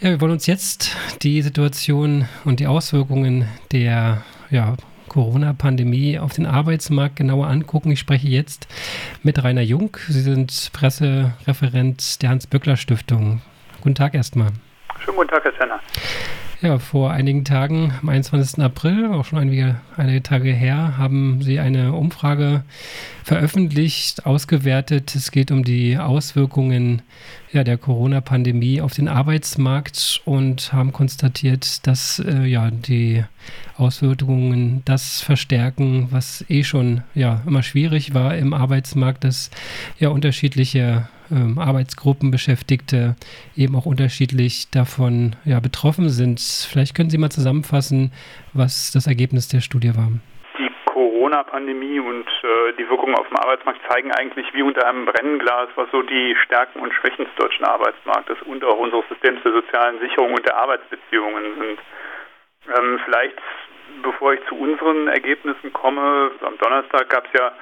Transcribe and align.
Ja, 0.00 0.10
wir 0.10 0.20
wollen 0.20 0.32
uns 0.32 0.46
jetzt 0.46 0.96
die 1.22 1.40
Situation 1.40 2.28
und 2.44 2.58
die 2.58 2.66
Auswirkungen 2.66 3.48
der 3.70 4.24
ja, 4.50 4.76
Corona-Pandemie 5.08 6.18
auf 6.18 6.32
den 6.32 6.46
Arbeitsmarkt 6.46 7.16
genauer 7.16 7.46
angucken. 7.46 7.92
Ich 7.92 8.00
spreche 8.00 8.26
jetzt 8.26 8.66
mit 9.22 9.42
Rainer 9.42 9.62
Jung. 9.62 9.96
Sie 10.08 10.20
sind 10.20 10.70
Pressereferent 10.72 12.22
der 12.22 12.30
Hans-Böckler-Stiftung. 12.30 13.40
Guten 13.82 13.94
Tag 13.94 14.14
erstmal. 14.14 14.48
Schönen 15.04 15.16
guten 15.16 15.30
Tag, 15.30 15.44
Herr 15.44 15.52
Senner. 15.58 15.80
Ja, 16.64 16.78
vor 16.78 17.10
einigen 17.10 17.44
Tagen, 17.44 17.92
am 18.00 18.08
21. 18.08 18.64
April, 18.64 19.08
auch 19.08 19.26
schon 19.26 19.38
einige, 19.38 19.76
einige 19.98 20.22
Tage 20.22 20.50
her, 20.50 20.96
haben 20.96 21.42
Sie 21.42 21.60
eine 21.60 21.92
Umfrage 21.92 22.64
veröffentlicht, 23.22 24.24
ausgewertet. 24.24 25.14
Es 25.14 25.30
geht 25.30 25.50
um 25.50 25.62
die 25.62 25.98
Auswirkungen 25.98 27.02
ja, 27.52 27.64
der 27.64 27.76
Corona-Pandemie 27.76 28.80
auf 28.80 28.94
den 28.94 29.08
Arbeitsmarkt 29.08 30.22
und 30.24 30.72
haben 30.72 30.94
konstatiert, 30.94 31.86
dass 31.86 32.18
äh, 32.20 32.46
ja, 32.46 32.70
die 32.70 33.22
Auswirkungen 33.76 34.80
das 34.86 35.20
verstärken, 35.20 36.08
was 36.12 36.46
eh 36.48 36.64
schon 36.64 37.02
ja, 37.14 37.42
immer 37.46 37.62
schwierig 37.62 38.14
war 38.14 38.38
im 38.38 38.54
Arbeitsmarkt, 38.54 39.24
dass 39.24 39.50
ja 39.98 40.08
unterschiedliche 40.08 41.08
ähm, 41.30 41.58
Arbeitsgruppen, 41.58 42.30
Beschäftigte 42.30 43.16
eben 43.56 43.76
auch 43.76 43.86
unterschiedlich 43.86 44.70
davon 44.70 45.36
ja, 45.44 45.60
betroffen 45.60 46.08
sind. 46.08 46.40
Vielleicht 46.40 46.94
können 46.94 47.10
Sie 47.10 47.18
mal 47.18 47.30
zusammenfassen, 47.30 48.12
was 48.52 48.92
das 48.92 49.06
Ergebnis 49.06 49.48
der 49.48 49.60
Studie 49.60 49.96
war. 49.96 50.08
Die 50.58 50.70
Corona-Pandemie 50.86 52.00
und 52.00 52.26
äh, 52.26 52.72
die 52.78 52.88
Wirkungen 52.88 53.14
auf 53.16 53.26
dem 53.28 53.36
Arbeitsmarkt 53.36 53.80
zeigen 53.88 54.12
eigentlich 54.12 54.46
wie 54.54 54.62
unter 54.62 54.86
einem 54.86 55.06
Brennglas, 55.06 55.68
was 55.76 55.90
so 55.90 56.02
die 56.02 56.36
Stärken 56.44 56.80
und 56.80 56.92
Schwächen 56.94 57.24
des 57.24 57.34
deutschen 57.36 57.64
Arbeitsmarktes 57.64 58.38
und 58.42 58.64
auch 58.64 58.78
unseres 58.78 59.08
Systems 59.08 59.42
der 59.42 59.52
sozialen 59.52 59.98
Sicherung 60.00 60.34
und 60.34 60.46
der 60.46 60.56
Arbeitsbeziehungen 60.56 61.54
sind. 61.58 61.78
Ähm, 62.76 63.00
vielleicht, 63.04 63.38
bevor 64.02 64.34
ich 64.34 64.40
zu 64.48 64.54
unseren 64.54 65.08
Ergebnissen 65.08 65.72
komme, 65.72 66.30
am 66.44 66.58
Donnerstag 66.58 67.08
gab 67.08 67.26
es 67.26 67.40
ja 67.40 67.52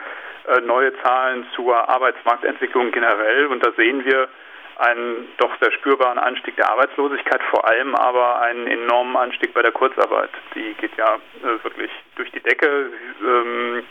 neue 0.64 0.92
Zahlen 1.02 1.46
zur 1.54 1.88
Arbeitsmarktentwicklung 1.88 2.90
generell 2.90 3.46
und 3.46 3.64
da 3.64 3.72
sehen 3.72 4.04
wir 4.04 4.28
einen 4.76 5.28
doch 5.36 5.50
sehr 5.60 5.72
spürbaren 5.72 6.18
Anstieg 6.18 6.56
der 6.56 6.70
Arbeitslosigkeit, 6.70 7.42
vor 7.50 7.66
allem 7.68 7.94
aber 7.94 8.40
einen 8.42 8.66
enormen 8.66 9.16
Anstieg 9.16 9.54
bei 9.54 9.62
der 9.62 9.72
Kurzarbeit. 9.72 10.30
Die 10.54 10.74
geht 10.74 10.96
ja 10.96 11.16
äh, 11.16 11.64
wirklich 11.64 11.90
durch 12.16 12.30
die 12.32 12.40
Decke. 12.40 12.90
Ähm, 13.22 13.84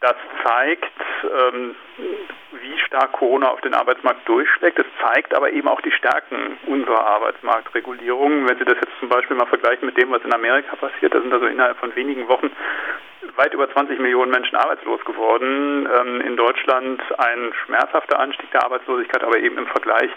das 0.00 0.16
zeigt, 0.44 0.92
ähm, 1.22 1.76
wie 2.50 2.78
stark 2.80 3.12
Corona 3.12 3.50
auf 3.50 3.60
den 3.60 3.74
Arbeitsmarkt 3.74 4.28
durchschlägt. 4.28 4.78
Es 4.80 4.86
zeigt 5.00 5.32
aber 5.36 5.52
eben 5.52 5.68
auch 5.68 5.80
die 5.80 5.92
Stärken 5.92 6.58
unserer 6.66 7.06
Arbeitsmarktregulierung. 7.06 8.48
Wenn 8.48 8.58
Sie 8.58 8.64
das 8.64 8.74
jetzt 8.74 8.98
zum 8.98 9.08
Beispiel 9.08 9.36
mal 9.36 9.46
vergleichen 9.46 9.86
mit 9.86 9.96
dem, 9.96 10.10
was 10.10 10.24
in 10.24 10.34
Amerika 10.34 10.74
passiert, 10.74 11.14
da 11.14 11.20
sind 11.20 11.32
also 11.32 11.46
innerhalb 11.46 11.78
von 11.78 11.94
wenigen 11.94 12.26
Wochen 12.26 12.50
weit 13.36 13.54
über 13.54 13.70
20 13.70 13.98
Millionen 13.98 14.30
Menschen 14.30 14.56
arbeitslos 14.56 15.04
geworden. 15.04 15.88
Ähm, 15.92 16.20
in 16.20 16.36
Deutschland 16.36 17.02
ein 17.18 17.52
schmerzhafter 17.64 18.20
Anstieg 18.20 18.50
der 18.50 18.64
Arbeitslosigkeit, 18.64 19.22
aber 19.24 19.38
eben 19.38 19.58
im 19.58 19.66
Vergleich 19.66 20.10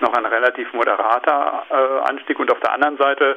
noch 0.00 0.12
ein 0.14 0.26
relativ 0.26 0.72
moderater 0.72 1.64
äh, 1.70 2.08
Anstieg. 2.08 2.38
Und 2.38 2.50
auf 2.50 2.60
der 2.60 2.72
anderen 2.72 2.96
Seite 2.96 3.36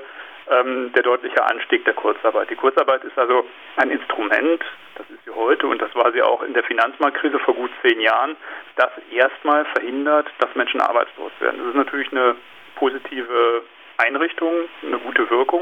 ähm, 0.50 0.92
der 0.94 1.04
deutliche 1.04 1.44
Anstieg 1.44 1.86
der 1.86 1.94
Kurzarbeit. 1.94 2.50
Die 2.50 2.56
Kurzarbeit 2.56 3.04
ist 3.04 3.18
also 3.18 3.46
ein 3.78 3.90
Instrument, 3.90 4.64
das 4.96 5.10
ist 5.10 5.24
sie 5.26 5.32
heute 5.32 5.68
und 5.68 5.82
das 5.82 5.94
war 5.96 6.12
sie 6.12 6.22
auch 6.22 6.44
in 6.44 6.54
der 6.54 6.64
Finanzmarktkrise 6.64 7.40
vor 7.40 7.56
gut 7.56 7.72
zehn 7.82 8.00
Jahren, 8.00 8.36
das 8.76 8.92
erstmal 9.12 9.66
verhindert, 9.66 10.28
dass 10.40 10.54
Menschen 10.56 10.82
arbeitslos 10.82 11.32
werden. 11.40 11.58
Das 11.60 11.68
ist 11.70 11.76
natürlich 11.76 12.12
eine 12.12 12.36
positive 12.76 13.64
Einrichtung, 13.98 14.54
eine 14.86 15.00
gute 15.00 15.30
Wirkung. 15.30 15.55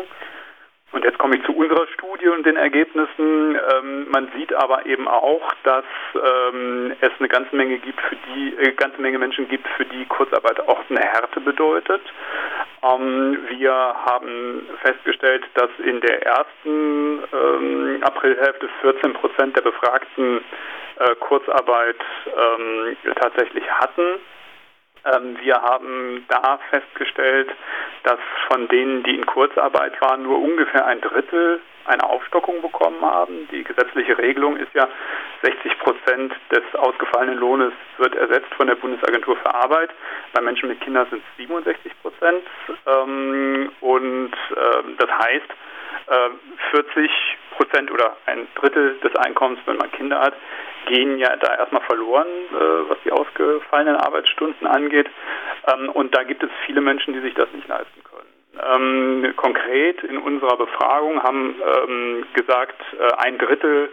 Und 1.04 1.10
jetzt 1.10 1.20
komme 1.20 1.36
ich 1.36 1.44
zu 1.44 1.54
unserer 1.54 1.86
Studie 1.88 2.30
und 2.30 2.46
den 2.46 2.56
Ergebnissen. 2.56 3.58
Ähm, 3.76 4.08
man 4.10 4.32
sieht 4.38 4.54
aber 4.54 4.86
eben 4.86 5.06
auch, 5.10 5.54
dass 5.64 5.84
ähm, 6.16 6.94
es 7.02 7.12
eine 7.20 7.28
ganze 7.28 7.54
Menge 7.58 7.78
gibt, 7.80 8.00
für 8.00 8.16
die 8.16 8.56
äh, 8.56 8.72
ganze 8.72 9.02
Menge 9.02 9.20
Menschen 9.20 9.50
gibt, 9.50 9.68
für 9.76 9.84
die 9.84 10.06
Kurzarbeit 10.06 10.62
auch 10.62 10.80
eine 10.90 11.02
Härte 11.02 11.42
bedeutet. 11.42 12.02
Ähm, 12.84 13.38
wir 13.50 13.74
haben 13.74 14.66
festgestellt, 14.82 15.44
dass 15.56 15.70
in 15.84 16.00
der 16.00 16.26
ersten 16.26 17.20
ähm, 17.34 17.98
Aprilhälfte 18.02 18.70
14 18.80 19.12
Prozent 19.12 19.58
der 19.58 19.64
Befragten 19.64 20.40
äh, 21.00 21.16
Kurzarbeit 21.16 22.00
ähm, 22.28 22.96
tatsächlich 23.20 23.70
hatten. 23.70 24.22
Ähm, 25.06 25.38
wir 25.42 25.62
haben 25.62 26.26
da 26.30 26.60
festgestellt, 26.70 27.52
dass 28.04 28.20
von 28.48 28.68
denen, 28.68 29.04
die 29.04 29.16
in 29.16 29.26
Kurzarbeit 29.26 30.00
waren, 30.02 30.24
nur 30.24 30.40
ungefähr 30.40 30.86
ein 30.86 31.02
Drittel 31.02 31.62
eine 31.86 32.04
Aufstockung 32.04 32.62
bekommen 32.62 33.02
haben. 33.02 33.48
Die 33.52 33.64
gesetzliche 33.64 34.18
Regelung 34.18 34.56
ist 34.56 34.74
ja, 34.74 34.88
60 35.42 35.80
Prozent 35.80 36.34
des 36.50 36.64
ausgefallenen 36.76 37.38
Lohnes 37.38 37.74
wird 37.98 38.16
ersetzt 38.16 38.54
von 38.56 38.68
der 38.68 38.76
Bundesagentur 38.76 39.36
für 39.36 39.54
Arbeit. 39.54 39.90
Bei 40.32 40.42
Menschen 40.42 40.70
mit 40.70 40.80
Kindern 40.80 41.08
sind 41.10 41.22
es 41.22 41.38
67 41.38 41.92
Prozent. 42.02 42.44
Ähm, 42.88 43.72
und 43.82 44.32
ähm, 44.32 44.96
das 44.98 45.10
heißt, 45.10 45.50
40 46.72 47.12
Prozent 47.56 47.92
oder 47.92 48.18
ein 48.26 48.48
Drittel 48.56 49.00
des 49.00 49.16
Einkommens, 49.16 49.60
wenn 49.66 49.78
man 49.78 49.92
Kinder 49.92 50.20
hat, 50.20 50.34
gehen 50.86 51.18
ja 51.18 51.36
da 51.38 51.56
erstmal 51.56 51.82
verloren, 51.84 52.28
äh, 52.28 52.90
was 52.90 52.98
die 53.06 53.12
ausgefallenen 53.12 53.96
Arbeitsstunden 53.98 54.68
angeht. 54.68 55.10
Ähm, 55.68 55.90
und 55.90 56.16
da 56.16 56.24
gibt 56.24 56.44
es 56.44 56.50
viele 56.66 56.82
Menschen, 56.82 57.14
die 57.14 57.22
sich 57.22 57.34
das 57.34 57.52
nicht 57.54 57.68
leisten 57.68 58.04
können. 58.04 59.24
Ähm, 59.24 59.34
konkret 59.36 60.04
in 60.04 60.18
unserer 60.18 60.58
Befragung 60.58 61.24
haben 61.24 61.56
ähm, 61.88 62.26
gesagt, 62.34 62.80
äh, 63.00 63.26
ein 63.26 63.38
Drittel 63.38 63.90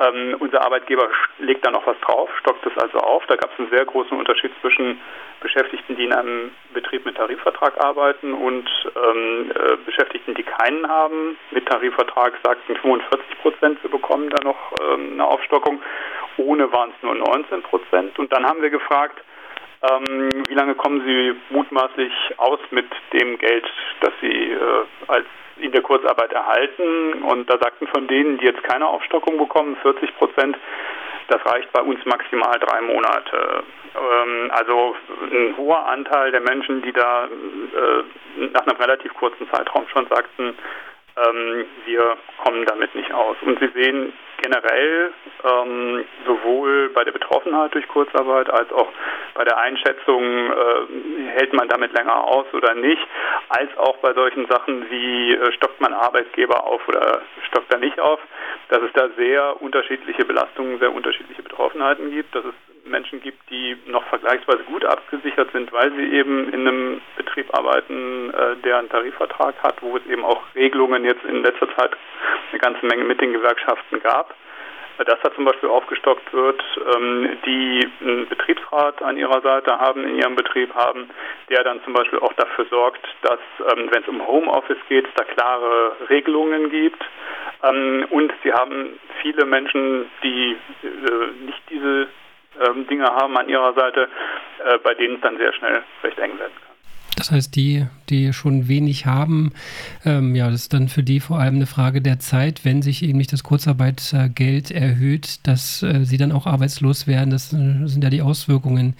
ähm, 0.00 0.36
unser 0.38 0.62
Arbeitgeber 0.62 1.08
legt 1.38 1.66
da 1.66 1.70
noch 1.70 1.86
was 1.86 1.98
drauf, 2.00 2.30
stockt 2.38 2.64
es 2.66 2.78
also 2.78 2.98
auf. 2.98 3.24
Da 3.26 3.36
gab 3.36 3.52
es 3.52 3.58
einen 3.58 3.70
sehr 3.70 3.84
großen 3.84 4.16
Unterschied 4.16 4.52
zwischen 4.60 5.00
Beschäftigten, 5.40 5.96
die 5.96 6.04
in 6.04 6.12
einem 6.12 6.52
Betrieb 6.72 7.04
mit 7.04 7.16
Tarifvertrag 7.16 7.82
arbeiten 7.82 8.32
und 8.32 8.68
ähm, 8.96 9.50
äh, 9.50 9.76
Beschäftigten, 9.84 10.34
die 10.34 10.44
keinen 10.44 10.88
haben. 10.88 11.36
Mit 11.50 11.66
Tarifvertrag 11.66 12.34
sagten 12.44 12.76
45 12.76 13.40
Prozent, 13.40 13.82
wir 13.82 13.90
bekommen 13.90 14.30
da 14.30 14.44
noch 14.44 14.72
ähm, 14.80 15.12
eine 15.14 15.26
Aufstockung. 15.26 15.80
Ohne 16.38 16.72
waren 16.72 16.90
es 16.96 17.02
nur 17.02 17.14
19 17.14 17.62
Prozent. 17.62 18.18
Und 18.18 18.32
dann 18.32 18.46
haben 18.46 18.62
wir 18.62 18.70
gefragt, 18.70 19.20
ähm, 19.82 20.30
wie 20.48 20.54
lange 20.54 20.74
kommen 20.74 21.02
Sie 21.04 21.34
mutmaßlich 21.50 22.12
aus 22.38 22.58
mit 22.70 22.86
dem 23.12 23.38
Geld, 23.38 23.64
das 24.00 24.12
Sie 24.20 24.52
äh, 24.52 24.84
als 25.06 25.26
in 25.58 25.72
der 25.72 25.82
Kurzarbeit 25.82 26.32
erhalten? 26.32 27.22
Und 27.22 27.48
da 27.48 27.58
sagten 27.58 27.86
von 27.88 28.08
denen, 28.08 28.38
die 28.38 28.46
jetzt 28.46 28.62
keine 28.64 28.86
Aufstockung 28.86 29.38
bekommen, 29.38 29.76
40 29.82 30.16
Prozent, 30.16 30.56
das 31.28 31.44
reicht 31.44 31.70
bei 31.72 31.82
uns 31.82 32.04
maximal 32.06 32.58
drei 32.58 32.80
Monate. 32.80 33.62
Ähm, 33.94 34.50
also 34.50 34.96
ein 35.30 35.56
hoher 35.56 35.86
Anteil 35.86 36.32
der 36.32 36.40
Menschen, 36.40 36.82
die 36.82 36.92
da 36.92 37.26
äh, 37.26 38.46
nach 38.52 38.66
einem 38.66 38.76
relativ 38.76 39.14
kurzen 39.14 39.48
Zeitraum 39.50 39.86
schon 39.88 40.06
sagten, 40.08 40.56
ähm, 41.16 41.66
wir 41.84 42.16
kommen 42.42 42.64
damit 42.66 42.94
nicht 42.94 43.12
aus. 43.12 43.36
Und 43.42 43.58
Sie 43.60 43.70
sehen 43.74 44.12
generell 44.38 45.12
ähm, 45.44 46.04
sowohl 46.26 46.88
bei 46.90 47.04
der 47.04 47.12
Betroffenheit 47.12 47.74
durch 47.74 47.86
Kurzarbeit 47.88 48.50
als 48.50 48.72
auch 48.72 48.88
bei 49.34 49.44
der 49.44 49.58
Einschätzung, 49.58 50.22
äh, 50.22 51.30
hält 51.36 51.52
man 51.52 51.68
damit 51.68 51.92
länger 51.92 52.24
aus 52.24 52.46
oder 52.52 52.74
nicht, 52.74 53.06
als 53.48 53.76
auch 53.78 53.96
bei 53.98 54.12
solchen 54.14 54.46
Sachen 54.46 54.90
wie 54.90 55.34
äh, 55.34 55.52
stockt 55.52 55.80
man 55.80 55.92
Arbeitgeber 55.92 56.64
auf 56.64 56.86
oder 56.88 57.22
stockt 57.48 57.72
er 57.72 57.78
nicht 57.78 58.00
auf, 58.00 58.20
dass 58.68 58.82
es 58.82 58.92
da 58.94 59.08
sehr 59.16 59.60
unterschiedliche 59.60 60.24
Belastungen, 60.24 60.78
sehr 60.78 60.92
unterschiedliche 60.92 61.42
Betroffenheiten 61.42 62.10
gibt, 62.10 62.34
dass 62.34 62.44
es 62.44 62.54
Menschen 62.88 63.20
gibt, 63.20 63.38
die 63.50 63.76
noch 63.86 64.04
vergleichsweise 64.04 64.64
gut 64.64 64.84
abgesichert 64.84 65.50
sind, 65.52 65.72
weil 65.72 65.92
sie 65.92 66.12
eben 66.12 66.52
in 66.52 66.66
einem 66.66 67.00
Betrieb 67.16 67.54
arbeiten, 67.54 68.30
äh, 68.30 68.56
der 68.64 68.78
einen 68.78 68.88
Tarifvertrag 68.88 69.54
hat, 69.62 69.82
wo 69.82 69.96
es 69.96 70.06
eben 70.06 70.24
auch 70.24 70.42
Regelungen 70.54 71.04
jetzt 71.04 71.24
in 71.24 71.42
letzter 71.42 71.68
Zeit 71.76 71.92
eine 72.50 72.58
ganze 72.58 72.86
Menge 72.86 73.04
mit 73.04 73.20
den 73.20 73.32
Gewerkschaften 73.32 74.00
gab. 74.02 74.34
Äh, 74.98 75.04
dass 75.04 75.18
da 75.22 75.32
zum 75.34 75.44
Beispiel 75.44 75.68
aufgestockt 75.68 76.32
wird, 76.32 76.62
ähm, 76.94 77.38
die 77.46 77.88
einen 78.00 78.28
Betriebsrat 78.28 79.02
an 79.02 79.16
ihrer 79.16 79.40
Seite 79.40 79.78
haben, 79.78 80.04
in 80.04 80.16
ihrem 80.16 80.36
Betrieb 80.36 80.74
haben, 80.74 81.08
der 81.48 81.64
dann 81.64 81.82
zum 81.84 81.92
Beispiel 81.92 82.18
auch 82.18 82.32
dafür 82.34 82.66
sorgt, 82.70 83.06
dass, 83.22 83.40
ähm, 83.72 83.88
wenn 83.90 84.02
es 84.02 84.08
um 84.08 84.26
Homeoffice 84.26 84.78
geht, 84.88 85.06
da 85.14 85.24
klare 85.24 85.96
Regelungen 86.10 86.70
gibt. 86.70 87.02
Ähm, 87.62 88.06
und 88.10 88.32
sie 88.42 88.52
haben 88.52 88.98
viele 89.22 89.46
Menschen, 89.46 90.06
die 90.22 90.56
äh, 90.82 91.46
nicht 91.46 91.62
diese 91.70 92.08
Dinge 92.90 93.04
haben 93.04 93.36
an 93.36 93.48
ihrer 93.48 93.72
Seite, 93.74 94.08
äh, 94.64 94.78
bei 94.78 94.92
denen 94.94 95.16
es 95.16 95.20
dann 95.20 95.38
sehr 95.38 95.52
schnell 95.52 95.84
recht 96.02 96.18
eng 96.18 96.36
werden 96.40 96.52
kann. 96.66 96.76
Das 97.16 97.30
heißt, 97.30 97.54
die 97.54 97.86
die 98.10 98.32
schon 98.32 98.68
wenig 98.68 99.06
haben. 99.06 99.52
Ähm, 100.04 100.34
ja, 100.34 100.50
das 100.50 100.62
ist 100.62 100.72
dann 100.72 100.88
für 100.88 101.02
die 101.02 101.20
vor 101.20 101.38
allem 101.38 101.56
eine 101.56 101.66
Frage 101.66 102.00
der 102.00 102.18
Zeit, 102.18 102.64
wenn 102.64 102.82
sich 102.82 103.02
eben 103.02 103.18
nicht 103.18 103.32
das 103.32 103.42
Kurzarbeitergeld 103.42 104.70
erhöht, 104.70 105.40
dass 105.44 105.82
äh, 105.82 106.04
sie 106.04 106.16
dann 106.16 106.32
auch 106.32 106.46
arbeitslos 106.46 107.06
werden. 107.06 107.30
Das 107.30 107.52
äh, 107.52 107.86
sind 107.86 108.02
ja 108.04 108.10
die 108.10 108.22
Auswirkungen, 108.22 108.94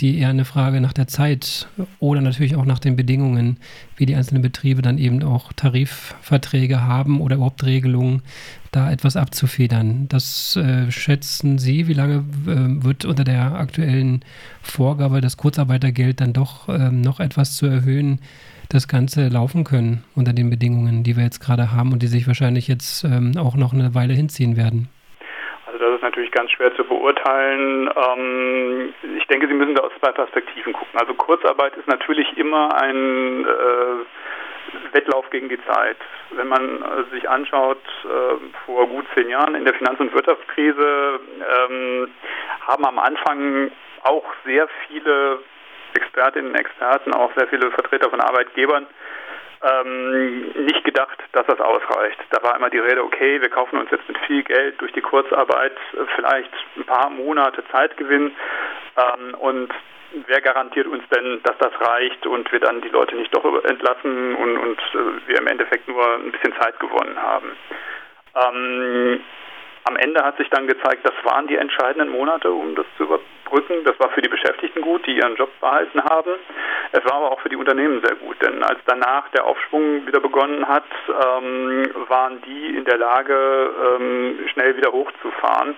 die 0.00 0.18
eher 0.18 0.30
eine 0.30 0.44
Frage 0.44 0.80
nach 0.80 0.92
der 0.92 1.06
Zeit 1.06 1.68
oder 1.98 2.20
natürlich 2.20 2.56
auch 2.56 2.64
nach 2.64 2.78
den 2.78 2.96
Bedingungen, 2.96 3.58
wie 3.96 4.06
die 4.06 4.14
einzelnen 4.14 4.42
Betriebe 4.42 4.82
dann 4.82 4.98
eben 4.98 5.22
auch 5.22 5.52
Tarifverträge 5.52 6.82
haben 6.82 7.20
oder 7.20 7.36
überhaupt 7.36 7.64
Regelungen, 7.64 8.22
da 8.72 8.90
etwas 8.90 9.16
abzufedern. 9.16 10.06
Das 10.08 10.56
äh, 10.56 10.90
schätzen 10.90 11.58
Sie, 11.58 11.88
wie 11.88 11.92
lange 11.92 12.24
äh, 12.46 12.84
wird 12.84 13.04
unter 13.04 13.24
der 13.24 13.54
aktuellen 13.54 14.20
Vorgabe, 14.62 15.20
das 15.20 15.36
Kurzarbeitergeld 15.36 16.20
dann 16.20 16.32
doch 16.32 16.68
ähm, 16.68 17.00
noch 17.00 17.20
etwas 17.20 17.56
zu 17.56 17.66
erhöhen, 17.66 18.20
das 18.70 18.88
Ganze 18.88 19.28
laufen 19.28 19.64
können 19.64 20.04
unter 20.14 20.32
den 20.32 20.48
Bedingungen, 20.48 21.02
die 21.02 21.16
wir 21.16 21.24
jetzt 21.24 21.40
gerade 21.40 21.72
haben 21.72 21.92
und 21.92 22.02
die 22.02 22.06
sich 22.06 22.26
wahrscheinlich 22.26 22.68
jetzt 22.68 23.04
ähm, 23.04 23.32
auch 23.38 23.56
noch 23.56 23.72
eine 23.72 23.94
Weile 23.94 24.14
hinziehen 24.14 24.56
werden? 24.56 24.88
Also 25.66 25.78
das 25.78 25.96
ist 25.96 26.02
natürlich 26.02 26.30
ganz 26.30 26.50
schwer 26.50 26.74
zu 26.76 26.84
beurteilen. 26.84 27.90
Ähm, 27.90 28.94
ich 29.18 29.26
denke, 29.26 29.48
Sie 29.48 29.54
müssen 29.54 29.74
da 29.74 29.82
aus 29.82 29.92
zwei 30.00 30.12
Perspektiven 30.12 30.72
gucken. 30.72 30.98
Also 30.98 31.14
Kurzarbeit 31.14 31.76
ist 31.76 31.88
natürlich 31.88 32.36
immer 32.36 32.74
ein 32.80 33.44
äh, 33.44 34.94
Wettlauf 34.94 35.28
gegen 35.30 35.48
die 35.48 35.60
Zeit. 35.66 35.96
Wenn 36.30 36.48
man 36.48 36.82
äh, 36.82 37.14
sich 37.14 37.28
anschaut, 37.28 37.82
äh, 38.04 38.36
vor 38.66 38.86
gut 38.86 39.04
zehn 39.14 39.28
Jahren 39.28 39.54
in 39.54 39.64
der 39.64 39.74
Finanz- 39.74 40.00
und 40.00 40.14
Wirtschaftskrise 40.14 41.20
ähm, 41.38 42.08
haben 42.66 42.84
am 42.84 42.98
Anfang 42.98 43.70
auch 44.02 44.24
sehr 44.44 44.68
viele 44.86 45.40
Expertinnen 46.00 46.52
und 46.52 46.58
Experten, 46.58 47.12
auch 47.12 47.32
sehr 47.36 47.48
viele 47.48 47.70
Vertreter 47.70 48.10
von 48.10 48.20
Arbeitgebern 48.20 48.86
ähm, 49.62 50.52
nicht 50.64 50.84
gedacht, 50.84 51.18
dass 51.32 51.46
das 51.46 51.60
ausreicht. 51.60 52.18
Da 52.30 52.42
war 52.42 52.56
immer 52.56 52.70
die 52.70 52.78
Rede, 52.78 53.04
okay, 53.04 53.40
wir 53.40 53.50
kaufen 53.50 53.78
uns 53.78 53.90
jetzt 53.90 54.08
mit 54.08 54.18
viel 54.26 54.42
Geld 54.42 54.80
durch 54.80 54.92
die 54.92 55.02
Kurzarbeit 55.02 55.76
vielleicht 56.16 56.50
ein 56.76 56.84
paar 56.84 57.10
Monate 57.10 57.62
Zeitgewinn 57.70 58.32
ähm, 58.96 59.34
und 59.34 59.72
wer 60.26 60.40
garantiert 60.40 60.86
uns 60.86 61.04
denn, 61.14 61.40
dass 61.44 61.56
das 61.58 61.72
reicht 61.80 62.26
und 62.26 62.50
wir 62.50 62.60
dann 62.60 62.80
die 62.80 62.88
Leute 62.88 63.16
nicht 63.16 63.34
doch 63.34 63.44
entlassen 63.64 64.34
und, 64.34 64.56
und 64.56 64.78
äh, 64.78 65.28
wir 65.28 65.38
im 65.38 65.46
Endeffekt 65.46 65.86
nur 65.88 66.14
ein 66.14 66.32
bisschen 66.32 66.54
Zeit 66.58 66.78
gewonnen 66.80 67.20
haben. 67.20 67.52
Ähm, 68.34 69.20
am 69.84 69.96
Ende 69.96 70.22
hat 70.24 70.36
sich 70.36 70.48
dann 70.50 70.66
gezeigt, 70.66 71.04
das 71.04 71.14
waren 71.24 71.46
die 71.46 71.56
entscheidenden 71.56 72.10
Monate, 72.10 72.50
um 72.50 72.74
das 72.74 72.86
zu 72.96 73.08
überbrücken. 73.50 73.84
Das 73.84 73.98
war 73.98 74.10
für 74.10 74.22
die 74.22 74.28
Beschäftigten 74.28 74.82
gut, 74.82 75.06
die 75.06 75.16
ihren 75.16 75.36
Job 75.36 75.50
behalten 75.60 76.02
haben. 76.04 76.30
Es 76.92 77.04
war 77.04 77.14
aber 77.14 77.32
auch 77.32 77.40
für 77.40 77.48
die 77.48 77.56
Unternehmen 77.56 78.00
sehr 78.04 78.16
gut, 78.16 78.36
denn 78.42 78.62
als 78.62 78.78
danach 78.86 79.28
der 79.30 79.44
Aufschwung 79.44 80.06
wieder 80.06 80.20
begonnen 80.20 80.66
hat, 80.66 80.84
ähm, 81.08 81.88
waren 82.08 82.42
die 82.42 82.76
in 82.76 82.84
der 82.84 82.98
Lage, 82.98 83.34
ähm, 83.34 84.38
schnell 84.52 84.76
wieder 84.76 84.92
hochzufahren, 84.92 85.74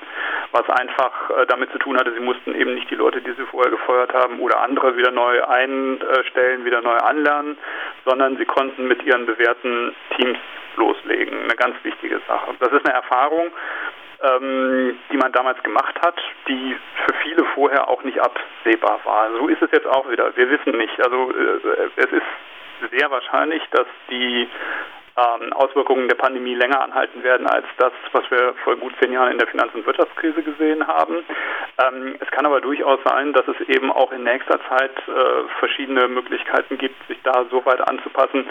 was 0.52 0.68
einfach 0.70 1.30
äh, 1.30 1.46
damit 1.46 1.70
zu 1.72 1.78
tun 1.78 1.98
hatte, 1.98 2.12
sie 2.12 2.20
mussten 2.20 2.54
eben 2.54 2.74
nicht 2.74 2.90
die 2.90 2.94
Leute, 2.94 3.20
die 3.20 3.32
sie 3.32 3.46
vorher 3.50 3.70
gefeuert 3.70 4.12
haben 4.14 4.40
oder 4.40 4.60
andere 4.60 4.96
wieder 4.96 5.10
neu 5.10 5.42
einstellen, 5.44 6.64
wieder 6.64 6.80
neu 6.80 6.96
anlernen, 6.96 7.58
sondern 8.04 8.36
sie 8.36 8.46
konnten 8.46 8.88
mit 8.88 9.02
ihren 9.02 9.26
bewährten 9.26 9.94
Teams 10.16 10.38
loslegen. 10.76 11.42
Eine 11.44 11.54
ganz 11.56 11.76
wichtige 11.82 12.20
Sache. 12.26 12.54
Das 12.58 12.72
ist 12.72 12.86
eine 12.86 12.94
Erfahrung, 12.94 13.50
ähm, 14.22 14.98
die 15.10 15.16
man 15.16 15.32
damals 15.32 15.62
gemacht 15.62 15.94
hat, 16.00 16.20
die 16.48 16.76
für 17.06 17.14
viele 17.22 17.44
vorher 17.54 17.88
auch 17.88 18.02
nicht 18.04 18.20
absehbar 18.20 19.00
war. 19.04 19.30
So 19.38 19.48
ist 19.48 19.62
es 19.62 19.70
jetzt 19.72 19.86
auch 19.86 20.08
wieder. 20.10 20.34
Wir 20.36 20.50
wissen 20.50 20.76
nicht. 20.76 21.00
Also 21.02 21.30
äh, 21.30 21.90
es 21.96 22.12
ist 22.12 22.92
sehr 22.98 23.10
wahrscheinlich, 23.10 23.62
dass 23.70 23.86
die 24.10 24.48
ähm, 25.16 25.52
Auswirkungen 25.52 26.08
der 26.08 26.16
Pandemie 26.16 26.54
länger 26.54 26.82
anhalten 26.82 27.22
werden 27.22 27.46
als 27.46 27.66
das, 27.76 27.92
was 28.12 28.30
wir 28.30 28.54
vor 28.64 28.76
gut 28.76 28.94
zehn 29.00 29.12
Jahren 29.12 29.32
in 29.32 29.38
der 29.38 29.48
Finanz- 29.48 29.74
und 29.74 29.84
Wirtschaftskrise 29.86 30.42
gesehen 30.42 30.86
haben. 30.86 31.24
Ähm, 31.78 32.16
es 32.18 32.30
kann 32.30 32.46
aber 32.46 32.60
durchaus 32.60 32.98
sein, 33.04 33.32
dass 33.32 33.46
es 33.48 33.68
eben 33.68 33.92
auch 33.92 34.10
in 34.12 34.24
nächster 34.24 34.58
Zeit 34.68 34.96
äh, 35.08 35.48
verschiedene 35.58 36.08
Möglichkeiten 36.08 36.78
gibt, 36.78 36.96
sich 37.08 37.18
da 37.24 37.44
so 37.50 37.64
weit 37.66 37.86
anzupassen, 37.86 38.46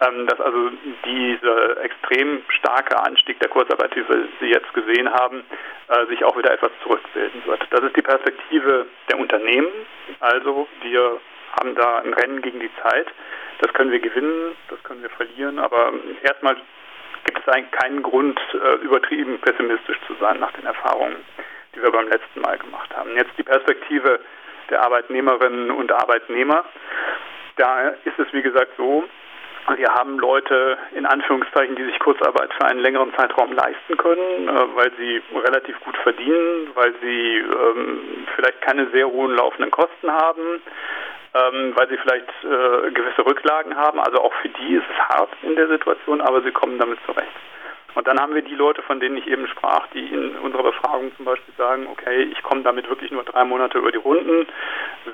ähm, 0.00 0.26
dass 0.26 0.40
also 0.40 0.70
dieser 1.04 1.82
extrem 1.82 2.42
starke 2.48 2.98
Anstieg 3.02 3.38
der 3.40 3.50
Kurzarbeit, 3.50 3.94
die 3.94 4.08
wir 4.08 4.28
sie 4.40 4.46
jetzt 4.46 4.72
gesehen 4.72 5.12
haben, 5.12 5.44
äh, 5.88 6.06
sich 6.06 6.24
auch 6.24 6.36
wieder 6.36 6.52
etwas 6.52 6.70
zurückbilden 6.82 7.42
wird. 7.44 7.60
Das 7.70 7.82
ist 7.82 7.96
die 7.96 8.02
Perspektive 8.02 8.86
der 9.10 9.18
Unternehmen. 9.18 9.68
Also 10.20 10.66
wir 10.82 11.20
haben 11.60 11.74
da 11.74 11.98
ein 11.98 12.14
Rennen 12.14 12.42
gegen 12.42 12.60
die 12.60 12.70
Zeit. 12.82 13.06
Das 13.60 13.72
können 13.72 13.90
wir 13.90 14.00
gewinnen, 14.00 14.54
das 14.68 14.82
können 14.82 15.02
wir 15.02 15.10
verlieren, 15.10 15.58
aber 15.58 15.92
erstmal 16.22 16.56
gibt 17.24 17.38
es 17.38 17.48
eigentlich 17.48 17.72
keinen 17.72 18.02
Grund, 18.02 18.38
äh, 18.54 18.76
übertrieben 18.84 19.38
pessimistisch 19.40 19.98
zu 20.06 20.14
sein 20.20 20.38
nach 20.38 20.52
den 20.52 20.66
Erfahrungen, 20.66 21.16
die 21.74 21.82
wir 21.82 21.90
beim 21.90 22.08
letzten 22.08 22.40
Mal 22.40 22.58
gemacht 22.58 22.94
haben. 22.96 23.16
Jetzt 23.16 23.32
die 23.38 23.42
Perspektive 23.42 24.20
der 24.70 24.82
Arbeitnehmerinnen 24.82 25.70
und 25.70 25.92
Arbeitnehmer. 25.92 26.64
Da 27.56 27.88
ist 28.04 28.18
es, 28.18 28.32
wie 28.32 28.42
gesagt, 28.42 28.72
so, 28.76 29.04
wir 29.74 29.88
haben 29.88 30.18
Leute 30.18 30.78
in 30.94 31.06
Anführungszeichen, 31.06 31.74
die 31.74 31.84
sich 31.84 31.98
Kurzarbeit 31.98 32.52
für 32.54 32.66
einen 32.66 32.80
längeren 32.80 33.12
Zeitraum 33.16 33.52
leisten 33.52 33.96
können, 33.96 34.48
äh, 34.48 34.76
weil 34.76 34.92
sie 34.96 35.22
relativ 35.34 35.78
gut 35.80 35.96
verdienen, 35.98 36.70
weil 36.74 36.94
sie 37.00 37.38
ähm, 37.38 38.26
vielleicht 38.34 38.60
keine 38.60 38.88
sehr 38.90 39.08
hohen 39.08 39.34
laufenden 39.34 39.70
Kosten 39.70 40.10
haben, 40.12 40.62
ähm, 41.36 41.72
weil 41.76 41.88
sie 41.88 41.96
vielleicht 41.98 42.28
äh, 42.44 42.90
gewisse 42.90 43.24
Rücklagen 43.24 43.76
haben. 43.76 44.00
Also 44.00 44.20
auch 44.20 44.32
für 44.42 44.48
die 44.48 44.74
ist 44.74 44.84
es 44.90 45.08
hart 45.08 45.30
in 45.42 45.56
der 45.56 45.68
Situation, 45.68 46.20
aber 46.20 46.42
sie 46.42 46.52
kommen 46.52 46.78
damit 46.78 46.98
zurecht. 47.06 47.28
Und 47.96 48.06
dann 48.06 48.20
haben 48.20 48.34
wir 48.34 48.42
die 48.42 48.54
Leute, 48.54 48.82
von 48.82 49.00
denen 49.00 49.16
ich 49.16 49.26
eben 49.26 49.48
sprach, 49.48 49.86
die 49.94 50.06
in 50.06 50.36
unserer 50.36 50.64
Befragung 50.64 51.16
zum 51.16 51.24
Beispiel 51.24 51.54
sagen, 51.56 51.86
okay, 51.90 52.24
ich 52.30 52.42
komme 52.42 52.60
damit 52.62 52.90
wirklich 52.90 53.10
nur 53.10 53.24
drei 53.24 53.42
Monate 53.44 53.78
über 53.78 53.90
die 53.90 53.96
Runden, 53.96 54.46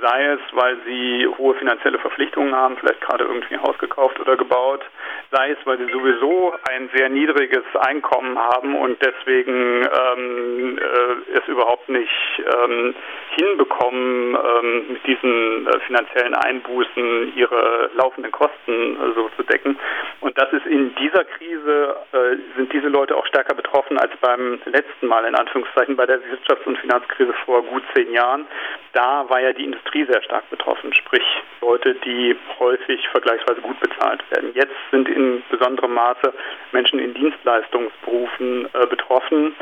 sei 0.00 0.24
es, 0.24 0.40
weil 0.50 0.76
sie 0.84 1.28
hohe 1.38 1.54
finanzielle 1.54 2.00
Verpflichtungen 2.00 2.52
haben, 2.56 2.76
vielleicht 2.76 3.00
gerade 3.00 3.22
irgendwie 3.22 3.54
ein 3.54 3.62
Haus 3.62 3.78
gekauft 3.78 4.18
oder 4.18 4.36
gebaut, 4.36 4.84
sei 5.30 5.50
es, 5.50 5.58
weil 5.64 5.78
sie 5.78 5.92
sowieso 5.92 6.54
ein 6.68 6.90
sehr 6.92 7.08
niedriges 7.08 7.62
Einkommen 7.78 8.36
haben 8.36 8.74
und 8.74 8.98
deswegen 9.00 9.86
ähm, 9.86 10.78
äh, 10.78 11.38
es 11.38 11.46
überhaupt 11.46 11.88
nicht 11.88 12.42
ähm, 12.64 12.94
hinbekommen, 13.36 14.36
ähm, 14.36 14.84
mit 14.88 15.06
diesen 15.06 15.68
äh, 15.68 15.80
finanziellen 15.86 16.34
Einbußen 16.34 17.36
ihre 17.36 17.90
laufenden 17.94 18.32
Kosten 18.32 18.72
äh, 18.72 19.14
so 19.14 19.30
zu 19.36 19.44
decken. 19.44 19.78
Und 20.20 20.36
das 20.36 20.52
ist 20.52 20.66
in 20.66 20.94
dieser 20.96 21.24
Krise, 21.24 21.96
äh, 22.12 22.36
diese 22.72 22.88
Leute 22.88 23.16
auch 23.16 23.26
stärker 23.26 23.54
betroffen 23.54 23.98
als 23.98 24.12
beim 24.20 24.60
letzten 24.66 25.06
Mal, 25.06 25.24
in 25.24 25.34
Anführungszeichen, 25.34 25.96
bei 25.96 26.06
der 26.06 26.20
Wirtschafts- 26.20 26.66
und 26.66 26.78
Finanzkrise 26.78 27.32
vor 27.44 27.62
gut 27.62 27.82
zehn 27.94 28.12
Jahren. 28.12 28.46
Da 28.92 29.28
war 29.28 29.40
ja 29.40 29.52
die 29.52 29.64
Industrie 29.64 30.04
sehr 30.04 30.22
stark 30.22 30.48
betroffen, 30.50 30.92
sprich 30.94 31.24
Leute, 31.60 31.94
die 31.94 32.36
häufig 32.58 33.06
vergleichsweise 33.08 33.60
gut 33.60 33.78
bezahlt 33.80 34.22
werden. 34.30 34.52
Jetzt 34.54 34.74
sind 34.90 35.08
in 35.08 35.42
besonderem 35.50 35.94
Maße 35.94 36.32
Menschen 36.72 36.98
in 36.98 37.14
Dienstleistungsberufen 37.14 38.68
äh, 38.72 38.86
betroffen, 38.86 39.54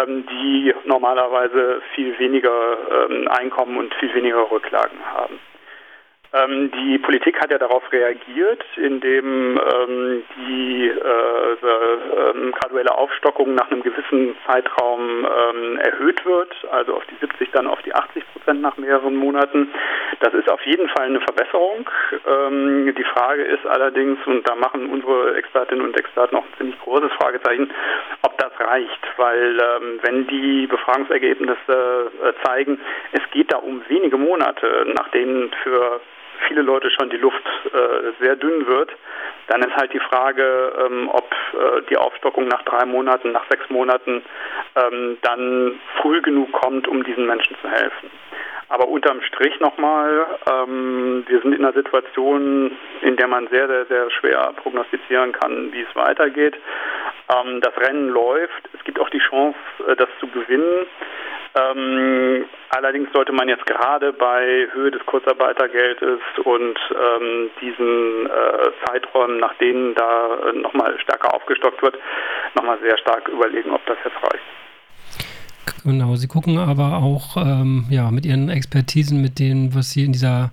ähm, 0.00 0.26
die 0.26 0.74
normalerweise 0.84 1.82
viel 1.94 2.18
weniger 2.18 2.76
ähm, 2.90 3.28
Einkommen 3.28 3.76
und 3.76 3.94
viel 3.94 4.14
weniger 4.14 4.50
Rücklagen 4.50 4.98
haben. 5.12 5.38
Ähm, 6.34 6.70
die 6.70 6.98
Politik 6.98 7.38
hat 7.40 7.50
ja 7.50 7.58
darauf 7.58 7.82
reagiert, 7.92 8.64
indem 8.76 9.58
ähm, 9.58 10.22
die 10.36 10.88
äh, 10.88 11.52
ähm, 11.62 12.52
graduelle 12.52 12.96
Aufstockung 12.96 13.54
nach 13.54 13.70
einem 13.70 13.82
gewissen 13.82 14.34
Zeitraum 14.46 15.26
ähm, 15.26 15.76
erhöht 15.78 16.24
wird, 16.24 16.54
also 16.70 16.96
auf 16.96 17.04
die 17.06 17.16
70, 17.20 17.50
dann 17.50 17.66
auf 17.66 17.82
die 17.82 17.94
80 17.94 18.24
Prozent 18.32 18.62
nach 18.62 18.78
mehreren 18.78 19.14
Monaten. 19.14 19.74
Das 20.20 20.32
ist 20.32 20.50
auf 20.50 20.64
jeden 20.64 20.88
Fall 20.88 21.06
eine 21.06 21.20
Verbesserung. 21.20 21.90
Ähm, 22.26 22.94
die 22.96 23.04
Frage 23.04 23.42
ist 23.42 23.66
allerdings, 23.66 24.18
und 24.26 24.48
da 24.48 24.54
machen 24.54 24.88
unsere 24.88 25.36
Expertinnen 25.36 25.84
und 25.84 25.98
Experten 25.98 26.36
auch 26.36 26.44
ein 26.44 26.56
ziemlich 26.56 26.78
großes 26.80 27.12
Fragezeichen, 27.12 27.70
ob 28.22 28.38
das 28.38 28.52
reicht, 28.58 29.00
weil 29.18 29.58
ähm, 29.60 30.00
wenn 30.02 30.26
die 30.28 30.66
Befragungsergebnisse 30.66 32.10
äh, 32.24 32.32
zeigen, 32.46 32.80
es 33.12 33.20
geht 33.32 33.52
da 33.52 33.58
um 33.58 33.82
wenige 33.88 34.16
Monate, 34.16 34.86
nach 34.96 35.08
denen 35.10 35.50
für 35.62 36.00
viele 36.48 36.62
Leute 36.62 36.90
schon 36.90 37.10
die 37.10 37.16
Luft 37.16 37.42
äh, 37.66 38.12
sehr 38.20 38.36
dünn 38.36 38.66
wird, 38.66 38.90
dann 39.48 39.62
ist 39.62 39.76
halt 39.76 39.92
die 39.92 40.00
Frage, 40.00 40.72
ähm, 40.86 41.08
ob 41.12 41.30
äh, 41.52 41.82
die 41.90 41.96
Aufstockung 41.96 42.48
nach 42.48 42.62
drei 42.62 42.84
Monaten, 42.84 43.32
nach 43.32 43.44
sechs 43.50 43.68
Monaten 43.70 44.22
ähm, 44.76 45.18
dann 45.22 45.80
früh 46.00 46.22
genug 46.22 46.52
kommt, 46.52 46.88
um 46.88 47.02
diesen 47.04 47.26
Menschen 47.26 47.56
zu 47.60 47.68
helfen. 47.68 48.10
Aber 48.72 48.88
unterm 48.88 49.20
Strich 49.20 49.60
nochmal, 49.60 50.26
ähm, 50.50 51.24
wir 51.26 51.42
sind 51.42 51.52
in 51.52 51.62
einer 51.62 51.74
Situation, 51.74 52.70
in 53.02 53.16
der 53.16 53.28
man 53.28 53.46
sehr, 53.48 53.68
sehr, 53.68 53.84
sehr 53.84 54.10
schwer 54.10 54.54
prognostizieren 54.56 55.32
kann, 55.32 55.72
wie 55.72 55.82
es 55.82 55.94
weitergeht. 55.94 56.56
Ähm, 57.28 57.60
das 57.60 57.76
Rennen 57.76 58.08
läuft. 58.08 58.70
Es 58.72 58.82
gibt 58.84 58.98
auch 58.98 59.10
die 59.10 59.18
Chance, 59.18 59.58
äh, 59.86 59.96
das 59.96 60.08
zu 60.20 60.26
gewinnen. 60.28 60.86
Ähm, 61.54 62.46
allerdings 62.70 63.12
sollte 63.12 63.32
man 63.32 63.48
jetzt 63.48 63.66
gerade 63.66 64.12
bei 64.14 64.68
Höhe 64.72 64.90
des 64.90 65.04
Kurzarbeitergeldes 65.04 66.20
und 66.44 66.78
ähm, 66.90 67.50
diesen 67.60 68.26
äh, 68.26 68.70
Zeiträumen, 68.86 69.38
nach 69.38 69.54
denen 69.58 69.94
da 69.94 70.28
äh, 70.48 70.58
nochmal 70.58 70.98
stärker 71.00 71.34
aufgestockt 71.34 71.82
wird, 71.82 71.98
nochmal 72.54 72.78
sehr 72.80 72.96
stark 72.98 73.28
überlegen, 73.28 73.70
ob 73.70 73.84
das 73.86 73.98
jetzt 74.04 74.16
reicht. 74.22 74.44
Genau, 75.84 76.14
Sie 76.14 76.28
gucken 76.28 76.58
aber 76.58 76.98
auch 77.02 77.36
ähm, 77.36 77.84
ja, 77.90 78.10
mit 78.10 78.24
Ihren 78.24 78.48
Expertisen, 78.48 79.20
mit 79.20 79.38
dem, 79.38 79.74
was 79.74 79.90
Sie 79.90 80.04
in 80.04 80.12
dieser 80.12 80.52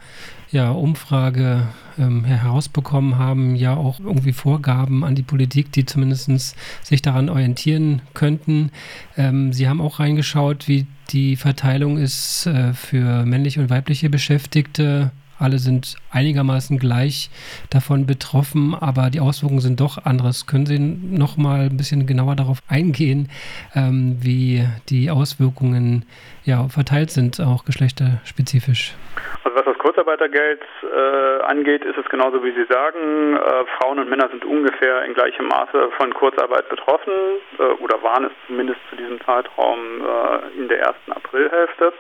ja, 0.51 0.71
Umfrage 0.71 1.67
ähm, 1.97 2.23
herausbekommen 2.23 3.17
haben, 3.17 3.55
ja 3.55 3.75
auch 3.75 3.99
irgendwie 3.99 4.33
Vorgaben 4.33 5.03
an 5.03 5.15
die 5.15 5.23
Politik, 5.23 5.71
die 5.71 5.85
zumindest 5.85 6.55
sich 6.81 7.01
daran 7.01 7.29
orientieren 7.29 8.01
könnten. 8.13 8.71
Ähm, 9.15 9.53
Sie 9.53 9.69
haben 9.69 9.81
auch 9.81 9.99
reingeschaut, 9.99 10.67
wie 10.67 10.87
die 11.09 11.35
Verteilung 11.35 11.97
ist 11.97 12.47
äh, 12.47 12.73
für 12.73 13.25
männliche 13.25 13.61
und 13.61 13.69
weibliche 13.69 14.09
Beschäftigte 14.09 15.11
alle 15.39 15.57
sind 15.57 15.95
einigermaßen 16.11 16.79
gleich 16.79 17.29
davon 17.69 18.05
betroffen, 18.05 18.75
aber 18.79 19.09
die 19.09 19.19
Auswirkungen 19.19 19.61
sind 19.61 19.79
doch 19.79 20.05
anderes. 20.05 20.47
Können 20.47 20.65
Sie 20.65 20.79
noch 20.79 21.37
mal 21.37 21.69
ein 21.69 21.77
bisschen 21.77 22.05
genauer 22.05 22.35
darauf 22.35 22.59
eingehen, 22.67 23.29
ähm, 23.75 24.17
wie 24.21 24.63
die 24.89 25.09
Auswirkungen 25.09 26.05
ja, 26.43 26.67
verteilt 26.69 27.11
sind, 27.11 27.39
auch 27.39 27.65
geschlechterspezifisch? 27.65 28.95
Also 29.43 29.57
was 29.57 29.65
das 29.65 29.77
Kurzarbeitergeld 29.77 30.61
äh, 30.83 31.43
angeht, 31.43 31.83
ist 31.85 31.97
es 31.97 32.05
genauso 32.09 32.43
wie 32.43 32.51
Sie 32.51 32.65
sagen. 32.69 33.35
Äh, 33.35 33.65
Frauen 33.77 33.99
und 33.99 34.09
Männer 34.09 34.29
sind 34.29 34.45
ungefähr 34.45 35.03
in 35.05 35.13
gleichem 35.13 35.47
Maße 35.47 35.89
von 35.97 36.13
Kurzarbeit 36.13 36.67
betroffen 36.69 37.13
äh, 37.57 37.63
oder 37.83 38.01
waren 38.03 38.25
es 38.25 38.31
zumindest 38.47 38.79
zu 38.89 38.95
diesem 38.95 39.19
Zeitraum 39.21 39.79
äh, 40.01 40.59
in 40.59 40.67
der 40.67 40.79
ersten 40.79 41.11
Aprilhälfte. 41.11 41.93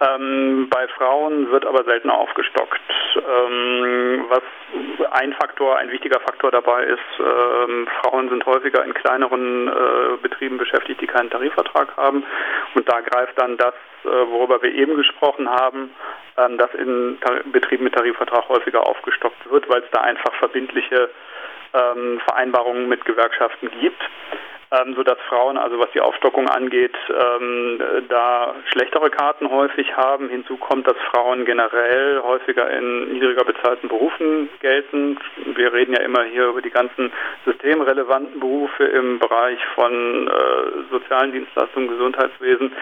Ähm, 0.00 0.68
bei 0.70 0.88
Frauen 0.88 1.50
wird 1.50 1.66
aber 1.66 1.84
seltener 1.84 2.18
aufgestockt. 2.54 2.80
Ähm, 3.16 4.24
was 4.28 4.42
ein 5.12 5.32
Faktor, 5.34 5.76
ein 5.78 5.90
wichtiger 5.90 6.20
Faktor 6.20 6.50
dabei 6.50 6.84
ist, 6.84 7.00
ähm, 7.18 7.86
Frauen 8.00 8.28
sind 8.28 8.44
häufiger 8.46 8.84
in 8.84 8.94
kleineren 8.94 9.68
äh, 9.68 10.16
Betrieben 10.22 10.58
beschäftigt, 10.58 11.00
die 11.00 11.06
keinen 11.06 11.30
Tarifvertrag 11.30 11.96
haben. 11.96 12.24
Und 12.74 12.88
da 12.88 13.00
greift 13.00 13.38
dann 13.38 13.56
das, 13.56 13.74
äh, 14.04 14.08
worüber 14.08 14.62
wir 14.62 14.72
eben 14.74 14.96
gesprochen 14.96 15.48
haben, 15.48 15.90
ähm, 16.36 16.58
dass 16.58 16.72
in 16.74 17.18
Betrieben 17.52 17.84
mit 17.84 17.94
Tarifvertrag 17.94 18.48
häufiger 18.48 18.86
aufgestockt 18.86 19.50
wird, 19.50 19.68
weil 19.68 19.82
es 19.82 19.90
da 19.92 20.00
einfach 20.00 20.34
verbindliche 20.34 21.10
ähm, 21.72 22.20
Vereinbarungen 22.26 22.88
mit 22.88 23.04
Gewerkschaften 23.04 23.70
gibt 23.80 24.02
ähm, 24.74 24.94
sodass 24.94 25.18
Frauen, 25.28 25.56
also 25.56 25.78
was 25.78 25.90
die 25.92 26.00
Aufstockung 26.00 26.48
angeht, 26.48 26.96
ähm, 27.08 27.80
da 28.08 28.54
schlechtere 28.72 29.10
Karten 29.10 29.50
häufig 29.50 29.96
haben. 29.96 30.28
Hinzu 30.28 30.56
kommt, 30.56 30.86
dass 30.86 30.96
Frauen 31.10 31.44
generell 31.44 32.20
häufiger 32.22 32.70
in 32.70 33.12
niedriger 33.12 33.44
bezahlten 33.44 33.88
Berufen 33.88 34.48
gelten. 34.60 35.18
Wir 35.54 35.72
reden 35.72 35.94
ja 35.94 36.00
immer 36.02 36.24
hier 36.24 36.46
über 36.46 36.62
die 36.62 36.70
ganzen 36.70 37.12
systemrelevanten 37.44 38.40
Berufe 38.40 38.84
im 38.84 39.18
Bereich 39.18 39.58
von 39.74 40.28
äh, 40.28 40.32
sozialen 40.90 41.32
Dienstleistungen, 41.32 41.88
Gesundheitswesen, 41.88 42.72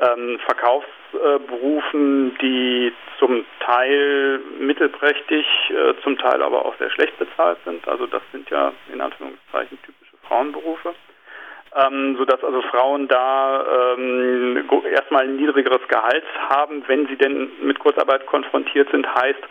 ähm, 0.00 0.38
Verkaufsberufen, 0.46 2.36
die 2.40 2.92
zum 3.18 3.44
Teil 3.60 4.40
mittelprächtig, 4.58 5.46
äh, 5.70 5.94
zum 6.02 6.18
Teil 6.18 6.42
aber 6.42 6.64
auch 6.64 6.76
sehr 6.78 6.90
schlecht 6.90 7.18
bezahlt 7.18 7.58
sind. 7.64 7.86
Also 7.88 8.06
das 8.06 8.22
sind 8.32 8.50
ja 8.50 8.72
in 8.92 9.00
Anführungszeichen 9.00 9.78
typische 9.82 10.16
Frauenberufe 10.26 10.94
ähm, 11.76 12.16
sodass 12.16 12.42
also 12.44 12.62
Frauen 12.62 13.08
da 13.08 13.94
ähm, 13.96 14.64
erstmal 14.92 15.24
ein 15.24 15.36
niedrigeres 15.36 15.86
Gehalt 15.88 16.24
haben, 16.48 16.84
wenn 16.86 17.06
sie 17.08 17.16
denn 17.16 17.50
mit 17.62 17.78
Kurzarbeit 17.78 18.26
konfrontiert 18.26 18.90
sind, 18.90 19.06
heißt 19.12 19.42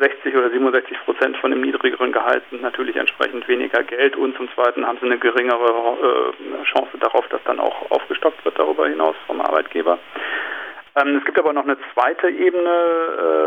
60 0.00 0.36
oder 0.36 0.50
67 0.50 0.96
Prozent 1.04 1.36
von 1.38 1.50
dem 1.50 1.60
niedrigeren 1.60 2.12
Gehalt 2.12 2.42
sind 2.50 2.62
natürlich 2.62 2.96
entsprechend 2.96 3.46
weniger 3.48 3.82
Geld 3.82 4.16
und 4.16 4.36
zum 4.36 4.48
Zweiten 4.54 4.86
haben 4.86 4.98
sie 5.00 5.06
eine 5.06 5.18
geringere 5.18 6.32
äh, 6.32 6.64
Chance 6.64 6.96
darauf, 7.00 7.26
dass 7.28 7.42
dann 7.44 7.60
auch 7.60 7.90
aufgestockt 7.90 8.44
wird 8.44 8.58
darüber 8.58 8.88
hinaus 8.88 9.16
vom 9.26 9.40
Arbeitgeber. 9.40 9.98
Ähm, 10.96 11.16
es 11.16 11.24
gibt 11.24 11.38
aber 11.38 11.52
noch 11.52 11.64
eine 11.64 11.76
zweite 11.92 12.28
Ebene, 12.28 12.70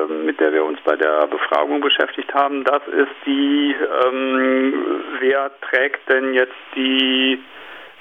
äh, 0.09 0.13
mit 0.25 0.39
der 0.39 0.53
wir 0.53 0.63
uns 0.63 0.79
bei 0.81 0.95
der 0.95 1.27
Befragung 1.27 1.81
beschäftigt 1.81 2.33
haben. 2.33 2.63
Das 2.63 2.81
ist 2.87 3.11
die, 3.25 3.75
ähm, 4.05 4.73
wer 5.19 5.51
trägt 5.61 6.07
denn 6.09 6.33
jetzt 6.33 6.53
die 6.75 7.41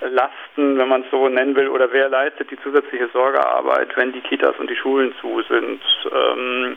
Lasten, 0.00 0.78
wenn 0.78 0.88
man 0.88 1.02
es 1.02 1.10
so 1.10 1.28
nennen 1.28 1.54
will, 1.56 1.68
oder 1.68 1.92
wer 1.92 2.08
leistet 2.08 2.50
die 2.50 2.60
zusätzliche 2.60 3.08
Sorgearbeit, 3.08 3.96
wenn 3.96 4.12
die 4.12 4.20
Kitas 4.20 4.56
und 4.58 4.70
die 4.70 4.76
Schulen 4.76 5.14
zu 5.20 5.42
sind. 5.42 5.82
Ähm, 6.12 6.76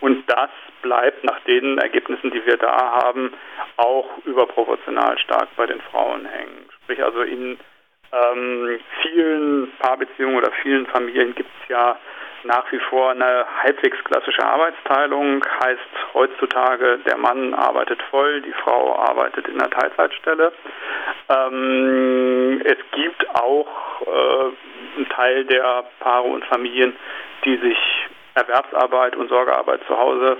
und 0.00 0.28
das 0.28 0.50
bleibt 0.82 1.22
nach 1.22 1.40
den 1.40 1.78
Ergebnissen, 1.78 2.30
die 2.32 2.44
wir 2.44 2.56
da 2.56 3.02
haben, 3.04 3.32
auch 3.76 4.08
überproportional 4.24 5.16
stark 5.18 5.48
bei 5.56 5.66
den 5.66 5.80
Frauen 5.80 6.26
hängen. 6.26 6.68
Sprich 6.82 7.02
also 7.04 7.22
in 7.22 7.58
ähm, 8.12 8.78
vielen 9.02 9.72
Paarbeziehungen 9.78 10.36
oder 10.36 10.52
vielen 10.62 10.86
Familien 10.86 11.34
gibt 11.34 11.50
es 11.62 11.68
ja 11.68 11.96
nach 12.44 12.70
wie 12.72 12.78
vor 12.90 13.10
eine 13.10 13.46
halbwegs 13.62 14.02
klassische 14.04 14.44
Arbeitsteilung. 14.44 15.44
Heißt 15.64 16.14
heutzutage, 16.14 16.98
der 17.06 17.16
Mann 17.16 17.54
arbeitet 17.54 18.02
voll, 18.10 18.40
die 18.42 18.52
Frau 18.52 18.96
arbeitet 18.98 19.48
in 19.48 19.60
einer 19.60 19.70
Teilzeitstelle. 19.70 20.52
Ähm, 21.28 22.60
es 22.64 22.78
gibt 22.92 23.28
auch 23.34 24.02
äh, 24.02 24.96
einen 24.96 25.08
Teil 25.08 25.44
der 25.44 25.84
Paare 26.00 26.28
und 26.28 26.44
Familien, 26.46 26.96
die 27.44 27.56
sich 27.56 27.78
Erwerbsarbeit 28.34 29.16
und 29.16 29.28
Sorgearbeit 29.28 29.80
zu 29.86 29.96
Hause 29.96 30.36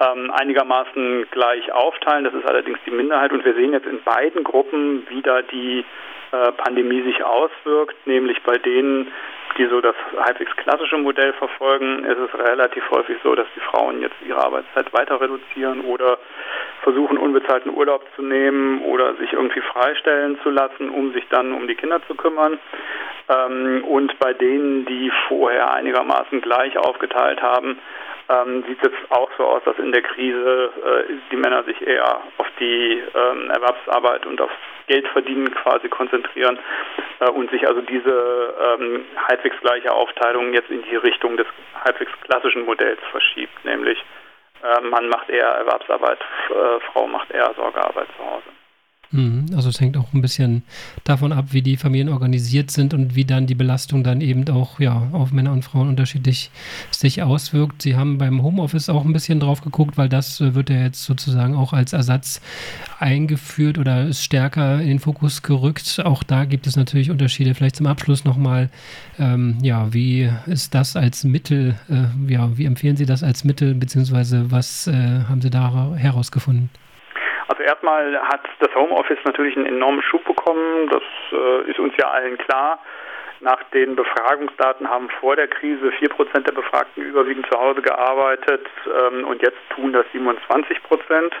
ähm, 0.00 0.30
einigermaßen 0.30 1.26
gleich 1.30 1.72
aufteilen. 1.72 2.24
Das 2.24 2.34
ist 2.34 2.46
allerdings 2.46 2.78
die 2.86 2.90
Minderheit 2.90 3.32
und 3.32 3.44
wir 3.44 3.54
sehen 3.54 3.72
jetzt 3.72 3.86
in 3.86 4.02
beiden 4.02 4.44
Gruppen 4.44 5.08
wieder 5.08 5.42
die 5.42 5.84
äh, 6.32 6.52
Pandemie 6.52 7.02
sich 7.02 7.22
auswirkt, 7.22 8.06
nämlich 8.06 8.42
bei 8.42 8.58
denen, 8.58 9.12
die 9.56 9.66
so 9.66 9.80
das 9.80 9.94
halbwegs 10.18 10.56
klassische 10.56 10.98
Modell 10.98 11.32
verfolgen, 11.34 12.04
ist 12.04 12.18
es 12.18 12.38
relativ 12.38 12.82
häufig 12.90 13.18
so, 13.22 13.36
dass 13.36 13.46
die 13.54 13.60
Frauen 13.60 14.00
jetzt 14.00 14.16
ihre 14.26 14.44
Arbeitszeit 14.44 14.92
weiter 14.92 15.20
reduzieren 15.20 15.82
oder 15.82 16.18
versuchen, 16.82 17.18
unbezahlten 17.18 17.72
Urlaub 17.72 18.04
zu 18.16 18.22
nehmen 18.22 18.82
oder 18.82 19.14
sich 19.14 19.32
irgendwie 19.32 19.60
freistellen 19.60 20.40
zu 20.42 20.50
lassen, 20.50 20.90
um 20.90 21.12
sich 21.12 21.24
dann 21.28 21.52
um 21.52 21.68
die 21.68 21.76
Kinder 21.76 22.00
zu 22.08 22.16
kümmern. 22.16 22.58
Ähm, 23.28 23.84
und 23.84 24.18
bei 24.18 24.32
denen, 24.32 24.86
die 24.86 25.12
vorher 25.28 25.72
einigermaßen 25.72 26.40
gleich 26.40 26.76
aufgeteilt 26.76 27.40
haben, 27.40 27.78
ähm, 28.28 28.64
sieht 28.66 28.82
es 28.82 28.92
auch 29.10 29.30
so 29.36 29.44
aus, 29.44 29.62
dass 29.64 29.78
in 29.78 29.92
der 29.92 30.02
Krise 30.02 30.72
äh, 30.84 31.12
die 31.30 31.36
Männer 31.36 31.64
sich 31.64 31.80
eher 31.86 32.22
auf 32.38 32.46
die 32.58 33.02
ähm, 33.14 33.50
Erwerbsarbeit 33.50 34.26
und 34.26 34.40
aufs 34.40 34.54
Geldverdienen 34.86 35.54
quasi 35.54 35.88
konzentrieren 35.88 36.58
äh, 37.20 37.30
und 37.30 37.50
sich 37.50 37.66
also 37.66 37.80
diese 37.82 38.54
ähm, 38.78 39.04
halbwegs 39.28 39.56
gleiche 39.60 39.92
Aufteilung 39.92 40.52
jetzt 40.52 40.70
in 40.70 40.82
die 40.84 40.96
Richtung 40.96 41.36
des 41.36 41.46
halbwegs 41.84 42.12
klassischen 42.22 42.64
Modells 42.64 43.00
verschiebt, 43.10 43.64
nämlich 43.64 44.02
äh, 44.62 44.80
Mann 44.80 45.08
macht 45.08 45.28
eher 45.28 45.48
Erwerbsarbeit, 45.48 46.18
äh, 46.50 46.80
Frau 46.92 47.06
macht 47.06 47.30
eher 47.30 47.52
Sorgearbeit 47.54 48.08
zu 48.16 48.24
Hause. 48.24 48.53
Mhm. 49.14 49.46
Also 49.54 49.68
es 49.68 49.80
hängt 49.80 49.96
auch 49.96 50.12
ein 50.12 50.20
bisschen 50.20 50.64
davon 51.04 51.32
ab, 51.32 51.46
wie 51.50 51.62
die 51.62 51.76
Familien 51.76 52.08
organisiert 52.08 52.72
sind 52.72 52.92
und 52.94 53.14
wie 53.14 53.24
dann 53.24 53.46
die 53.46 53.54
Belastung 53.54 54.02
dann 54.02 54.20
eben 54.20 54.48
auch 54.48 54.80
ja, 54.80 55.08
auf 55.12 55.30
Männer 55.30 55.52
und 55.52 55.64
Frauen 55.64 55.88
unterschiedlich 55.88 56.50
sich 56.90 57.22
auswirkt. 57.22 57.82
Sie 57.82 57.94
haben 57.94 58.18
beim 58.18 58.42
Homeoffice 58.42 58.88
auch 58.88 59.04
ein 59.04 59.12
bisschen 59.12 59.38
drauf 59.38 59.60
geguckt, 59.60 59.96
weil 59.96 60.08
das 60.08 60.40
äh, 60.40 60.56
wird 60.56 60.68
ja 60.68 60.82
jetzt 60.82 61.04
sozusagen 61.04 61.54
auch 61.54 61.72
als 61.72 61.92
Ersatz 61.92 62.40
eingeführt 62.98 63.78
oder 63.78 64.04
ist 64.04 64.24
stärker 64.24 64.80
in 64.80 64.88
den 64.88 64.98
Fokus 64.98 65.42
gerückt. 65.42 66.00
Auch 66.04 66.24
da 66.24 66.44
gibt 66.44 66.66
es 66.66 66.74
natürlich 66.74 67.12
Unterschiede. 67.12 67.54
Vielleicht 67.54 67.76
zum 67.76 67.86
Abschluss 67.86 68.24
nochmal, 68.24 68.68
ähm, 69.20 69.58
ja, 69.62 69.94
wie 69.94 70.28
ist 70.46 70.74
das 70.74 70.96
als 70.96 71.22
Mittel, 71.22 71.76
äh, 71.88 72.32
ja, 72.32 72.58
wie 72.58 72.64
empfehlen 72.64 72.96
Sie 72.96 73.06
das 73.06 73.22
als 73.22 73.44
Mittel, 73.44 73.76
beziehungsweise 73.76 74.50
was 74.50 74.88
äh, 74.88 74.92
haben 75.28 75.40
Sie 75.40 75.50
da 75.50 75.94
herausgefunden? 75.94 76.68
Also 77.48 77.62
erstmal 77.62 78.18
hat 78.20 78.42
das 78.60 78.74
Homeoffice 78.74 79.18
natürlich 79.24 79.56
einen 79.56 79.66
enormen 79.66 80.02
Schub 80.02 80.24
bekommen. 80.24 80.88
Das 80.88 81.02
äh, 81.32 81.70
ist 81.70 81.78
uns 81.78 81.94
ja 81.96 82.10
allen 82.10 82.38
klar. 82.38 82.80
Nach 83.40 83.62
den 83.74 83.94
Befragungsdaten 83.94 84.88
haben 84.88 85.10
vor 85.20 85.36
der 85.36 85.48
Krise 85.48 85.90
4% 86.00 86.40
der 86.40 86.52
Befragten 86.52 87.02
überwiegend 87.02 87.46
zu 87.52 87.58
Hause 87.60 87.82
gearbeitet 87.82 88.66
ähm, 88.86 89.26
und 89.26 89.42
jetzt 89.42 89.58
tun 89.74 89.92
das 89.92 90.06
27 90.12 90.82
Prozent. 90.82 91.34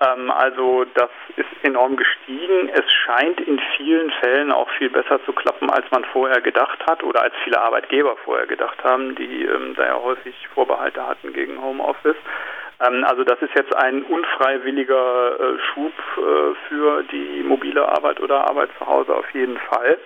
Ähm, 0.00 0.30
also 0.30 0.84
das 0.94 1.10
ist 1.36 1.46
enorm 1.62 1.96
gestiegen. 1.96 2.68
Es 2.70 2.90
scheint 3.04 3.40
in 3.40 3.60
vielen 3.76 4.10
Fällen 4.10 4.50
auch 4.50 4.68
viel 4.70 4.90
besser 4.90 5.24
zu 5.24 5.32
klappen, 5.32 5.70
als 5.70 5.88
man 5.92 6.04
vorher 6.06 6.40
gedacht 6.40 6.84
hat 6.86 7.04
oder 7.04 7.22
als 7.22 7.34
viele 7.44 7.60
Arbeitgeber 7.60 8.16
vorher 8.24 8.46
gedacht 8.46 8.82
haben, 8.82 9.14
die 9.14 9.44
ähm, 9.44 9.74
da 9.76 9.86
ja 9.86 10.02
häufig 10.02 10.34
Vorbehalte 10.54 11.06
hatten 11.06 11.32
gegen 11.32 11.62
Homeoffice. 11.62 12.16
Ähm, 12.80 13.04
also 13.04 13.24
das 13.24 13.40
ist 13.42 13.54
jetzt 13.54 13.74
ein 13.76 14.02
unfreiwilliger 14.02 15.38
äh, 15.38 15.58
Schub 15.58 15.92
äh, 16.16 16.54
für 16.68 17.02
die 17.04 17.42
mobile 17.42 17.86
Arbeit 17.88 18.20
oder 18.20 18.48
Arbeit 18.48 18.70
zu 18.78 18.86
Hause 18.86 19.14
auf 19.14 19.30
jeden 19.34 19.58
Fall. 19.58 19.98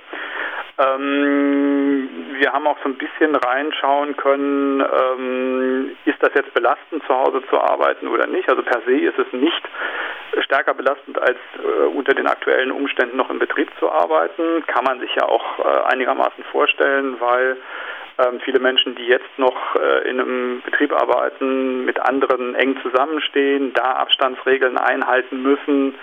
Ähm, 0.77 2.09
wir 2.33 2.53
haben 2.53 2.67
auch 2.67 2.79
so 2.83 2.89
ein 2.89 2.97
bisschen 2.97 3.37
reinschauen 3.37 4.17
können, 4.17 4.81
ähm, 4.81 5.97
ist 6.05 6.21
das 6.21 6.31
jetzt 6.35 6.53
belastend, 6.53 7.05
zu 7.07 7.15
Hause 7.15 7.43
zu 7.49 7.61
arbeiten 7.61 8.09
oder 8.09 8.27
nicht. 8.27 8.49
Also 8.49 8.63
per 8.63 8.81
se 8.85 8.97
ist 8.97 9.19
es 9.19 9.33
nicht 9.33 9.63
stärker 10.41 10.75
belastend, 10.75 11.21
als 11.21 11.39
äh, 11.63 11.87
unter 11.87 12.13
den 12.13 12.27
aktuellen 12.27 12.73
Umständen 12.73 13.17
noch 13.17 13.31
im 13.31 13.39
Betrieb 13.39 13.71
zu 13.79 13.89
arbeiten. 13.91 14.67
Kann 14.67 14.83
man 14.85 14.99
sich 14.99 15.15
ja 15.15 15.29
auch 15.29 15.61
einigermaßen 15.87 16.43
vorstellen, 16.51 17.21
weil 17.21 17.57
ähm, 18.19 18.41
viele 18.45 18.61
Menschen, 18.61 18.95
die 18.95 19.07
jetzt 19.07 19.39
noch 19.39 19.75
äh, 19.75 20.09
in 20.09 20.21
einem 20.21 20.63
Betrieb 20.65 20.93
arbeiten, 20.93 21.85
mit 21.85 21.99
anderen 22.01 22.55
eng 22.55 22.77
zusammenstehen, 22.83 23.73
da 23.75 23.93
Abstandsregeln 23.97 24.79
einhalten 24.79 25.43
müssen, 25.43 25.95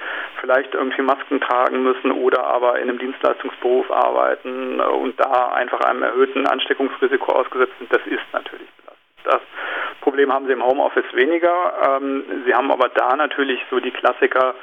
vielleicht 0.42 0.74
irgendwie 0.74 1.02
Masken 1.04 1.40
tragen 1.40 1.84
müssen 1.84 2.12
oder 2.12 2.46
aber 2.46 2.80
in 2.80 2.90
einem 2.90 3.00
Dienstleistungsberuf 3.00 3.90
arbeiten 3.92 4.80
äh, 4.80 4.84
und 4.84 5.20
da 5.20 5.54
einfach 5.54 5.80
einem 5.82 6.04
erhöhten 6.04 6.48
Ansteckungsrisiko 6.48 7.32
ausgesetzt 7.32 7.74
sind, 7.80 7.94
das 7.94 8.06
ist 8.08 8.26
natürlich 8.34 8.68
belastend. 8.78 9.02
Das 9.24 9.42
Problem 10.02 10.34
haben 10.34 10.48
sie 10.48 10.54
im 10.54 10.66
Homeoffice 10.66 11.14
weniger. 11.14 11.74
Ähm, 11.88 12.24
sie 12.46 12.54
haben 12.54 12.72
aber 12.72 12.90
da 12.90 13.16
natürlich 13.16 13.60
so 13.70 13.80
die 13.80 13.92
Klassiker, 13.92 14.56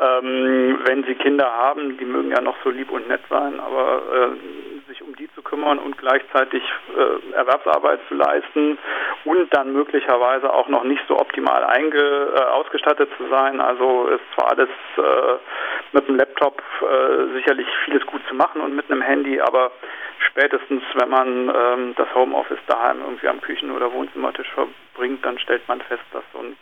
ähm, 0.00 0.80
wenn 0.86 1.04
sie 1.04 1.14
Kinder 1.14 1.52
haben, 1.52 1.98
die 1.98 2.04
mögen 2.04 2.30
ja 2.30 2.40
noch 2.40 2.56
so 2.64 2.70
lieb 2.70 2.90
und 2.90 3.06
nett 3.06 3.20
sein, 3.28 3.60
aber 3.60 4.02
äh, 4.12 4.88
sich 4.88 5.02
um 5.02 5.14
die 5.14 5.28
zu 5.34 5.39
kümmern 5.50 5.78
und 5.78 5.98
gleichzeitig 5.98 6.62
äh, 6.96 7.34
Erwerbsarbeit 7.34 8.00
zu 8.08 8.14
leisten 8.14 8.78
und 9.24 9.54
dann 9.54 9.72
möglicherweise 9.72 10.52
auch 10.52 10.68
noch 10.68 10.84
nicht 10.84 11.02
so 11.08 11.18
optimal 11.18 11.64
einge, 11.64 11.98
äh, 11.98 12.40
ausgestattet 12.40 13.10
zu 13.18 13.28
sein. 13.28 13.60
Also 13.60 14.06
ist 14.06 14.22
zwar 14.34 14.52
alles 14.52 14.68
äh, 14.96 15.92
mit 15.92 16.08
dem 16.08 16.16
Laptop 16.16 16.62
äh, 16.80 17.34
sicherlich 17.34 17.66
vieles 17.84 18.06
gut 18.06 18.22
zu 18.28 18.34
machen 18.34 18.60
und 18.60 18.74
mit 18.74 18.90
einem 18.90 19.02
Handy, 19.02 19.40
aber 19.40 19.72
spätestens, 20.28 20.82
wenn 20.94 21.10
man 21.10 21.52
ähm, 21.54 21.94
das 21.96 22.14
Homeoffice 22.14 22.64
daheim 22.66 23.00
irgendwie 23.00 23.28
am 23.28 23.40
Küchen- 23.40 23.72
oder 23.72 23.92
Wohnzimmertisch 23.92 24.48
verbringt, 24.54 25.24
dann 25.24 25.38
stellt 25.38 25.66
man 25.68 25.80
fest, 25.80 26.04
dass 26.12 26.24
so 26.32 26.38
ein 26.38 26.56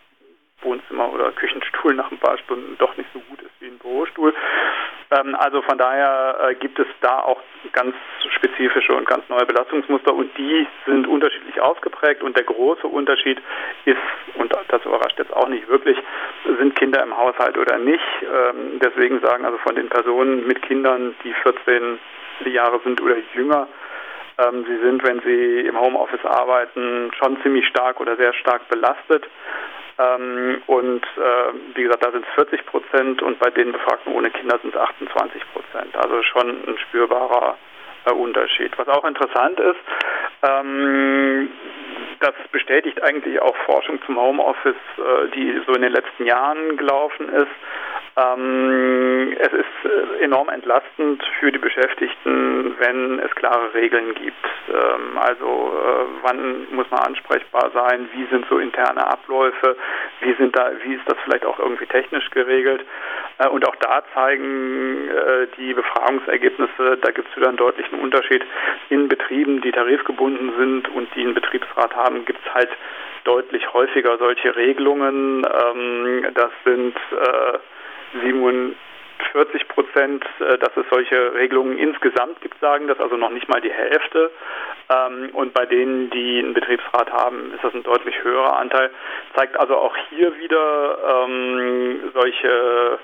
Wohnzimmer 0.62 1.12
oder 1.12 1.30
Küchenstuhl 1.32 1.94
nach 1.94 2.10
ein 2.10 2.18
paar 2.18 2.38
Stunden 2.38 2.76
doch 2.78 2.96
nicht 2.96 3.08
so 3.12 3.20
gut 3.20 3.40
ist 3.42 3.60
wie 3.60 3.66
ein 3.66 3.78
Bürostuhl. 3.78 4.34
Also 5.10 5.62
von 5.62 5.78
daher 5.78 6.50
äh, 6.50 6.54
gibt 6.56 6.78
es 6.78 6.86
da 7.00 7.20
auch 7.20 7.40
ganz 7.72 7.94
spezifische 8.36 8.94
und 8.94 9.06
ganz 9.08 9.26
neue 9.30 9.46
Belastungsmuster 9.46 10.12
und 10.12 10.36
die 10.36 10.66
sind 10.84 11.06
unterschiedlich 11.06 11.60
ausgeprägt 11.60 12.22
und 12.22 12.36
der 12.36 12.44
große 12.44 12.86
Unterschied 12.86 13.40
ist, 13.86 13.96
und 14.34 14.54
das 14.68 14.84
überrascht 14.84 15.18
jetzt 15.18 15.32
auch 15.32 15.48
nicht 15.48 15.66
wirklich, 15.68 15.96
sind 16.58 16.76
Kinder 16.76 17.02
im 17.02 17.16
Haushalt 17.16 17.56
oder 17.56 17.78
nicht. 17.78 18.04
Ähm, 18.22 18.80
deswegen 18.84 19.20
sagen 19.20 19.46
also 19.46 19.56
von 19.58 19.74
den 19.76 19.88
Personen 19.88 20.46
mit 20.46 20.60
Kindern, 20.60 21.14
die 21.24 21.32
14 21.32 21.98
Jahre 22.44 22.80
sind 22.84 23.00
oder 23.00 23.16
jünger, 23.34 23.66
ähm, 24.38 24.64
sie 24.66 24.78
sind, 24.78 25.02
wenn 25.04 25.20
sie 25.20 25.66
im 25.66 25.78
Homeoffice 25.78 26.24
arbeiten, 26.24 27.10
schon 27.18 27.40
ziemlich 27.42 27.66
stark 27.66 28.00
oder 28.00 28.16
sehr 28.16 28.32
stark 28.34 28.68
belastet. 28.68 29.26
Ähm, 29.98 30.62
und 30.66 31.02
äh, 31.02 31.52
wie 31.74 31.82
gesagt, 31.82 32.04
da 32.04 32.12
sind 32.12 32.24
es 32.24 32.34
40 32.34 32.66
Prozent 32.66 33.22
und 33.22 33.38
bei 33.40 33.50
den 33.50 33.72
Befragten 33.72 34.12
ohne 34.12 34.30
Kinder 34.30 34.58
sind 34.62 34.74
es 34.74 34.80
28 34.80 35.42
Prozent. 35.52 35.96
Also 35.96 36.22
schon 36.22 36.48
ein 36.48 36.78
spürbarer 36.88 37.56
äh, 38.04 38.12
Unterschied. 38.12 38.78
Was 38.78 38.88
auch 38.88 39.04
interessant 39.04 39.58
ist, 39.58 39.80
ähm, 40.42 41.50
das 42.20 42.34
bestätigt 42.52 43.02
eigentlich 43.02 43.40
auch 43.40 43.56
Forschung 43.66 44.00
zum 44.06 44.18
Homeoffice, 44.18 44.76
äh, 44.98 45.28
die 45.34 45.60
so 45.66 45.72
in 45.72 45.82
den 45.82 45.92
letzten 45.92 46.24
Jahren 46.26 46.76
gelaufen 46.76 47.28
ist. 47.30 47.48
Ähm, 48.18 49.36
es 49.38 49.52
ist 49.52 49.84
äh, 49.84 50.24
enorm 50.24 50.48
entlastend 50.48 51.22
für 51.38 51.52
die 51.52 51.58
Beschäftigten, 51.58 52.74
wenn 52.78 53.20
es 53.20 53.30
klare 53.34 53.72
Regeln 53.74 54.14
gibt. 54.14 54.44
Ähm, 54.68 55.18
also 55.18 55.46
äh, 55.46 56.04
wann 56.22 56.66
muss 56.72 56.90
man 56.90 57.00
ansprechbar 57.00 57.70
sein, 57.72 58.08
wie 58.14 58.26
sind 58.26 58.46
so 58.48 58.58
interne 58.58 59.06
Abläufe, 59.06 59.76
wie 60.20 60.34
sind 60.34 60.56
da, 60.56 60.72
wie 60.82 60.94
ist 60.94 61.08
das 61.08 61.16
vielleicht 61.24 61.44
auch 61.44 61.58
irgendwie 61.58 61.86
technisch 61.86 62.28
geregelt. 62.30 62.84
Äh, 63.38 63.48
und 63.48 63.66
auch 63.68 63.76
da 63.76 64.02
zeigen 64.14 65.08
äh, 65.08 65.46
die 65.56 65.74
Befragungsergebnisse, 65.74 66.98
da 67.00 67.10
gibt 67.12 67.28
es 67.30 67.36
wieder 67.36 67.48
einen 67.48 67.56
deutlichen 67.56 68.00
Unterschied. 68.00 68.44
In 68.88 69.08
Betrieben, 69.08 69.60
die 69.60 69.70
tarifgebunden 69.70 70.52
sind 70.58 70.88
und 70.88 71.14
die 71.14 71.22
einen 71.22 71.34
Betriebsrat 71.34 71.94
haben, 71.94 72.24
gibt 72.24 72.40
es 72.44 72.54
halt 72.54 72.70
deutlich 73.24 73.72
häufiger 73.72 74.18
solche 74.18 74.56
Regelungen. 74.56 75.46
Ähm, 75.46 76.26
das 76.34 76.50
sind 76.64 76.96
äh, 76.96 77.58
47 78.12 79.68
Prozent, 79.68 80.24
äh, 80.40 80.58
dass 80.58 80.76
es 80.76 80.86
solche 80.90 81.34
Regelungen 81.34 81.78
insgesamt 81.78 82.40
gibt, 82.40 82.58
sagen 82.60 82.88
das, 82.88 82.98
also 83.00 83.16
noch 83.16 83.30
nicht 83.30 83.48
mal 83.48 83.60
die 83.60 83.72
Hälfte. 83.72 84.30
Ähm, 84.90 85.30
und 85.32 85.54
bei 85.54 85.66
denen, 85.66 86.10
die 86.10 86.38
einen 86.38 86.54
Betriebsrat 86.54 87.12
haben, 87.12 87.52
ist 87.54 87.64
das 87.64 87.74
ein 87.74 87.82
deutlich 87.82 88.22
höherer 88.22 88.58
Anteil. 88.58 88.90
Zeigt 89.36 89.58
also 89.58 89.76
auch 89.76 89.96
hier 90.10 90.36
wieder 90.38 91.26
ähm, 91.26 92.10
solche 92.14 92.98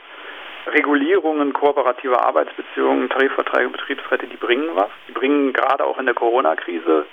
Regulierungen 0.66 1.52
kooperativer 1.52 2.24
Arbeitsbeziehungen, 2.24 3.10
Tarifverträge, 3.10 3.68
Betriebsräte, 3.68 4.26
die 4.26 4.36
bringen 4.36 4.70
was. 4.74 4.90
Die 5.08 5.12
bringen 5.12 5.52
gerade 5.52 5.84
auch 5.84 5.98
in 5.98 6.06
der 6.06 6.14
Corona-Krise 6.14 7.06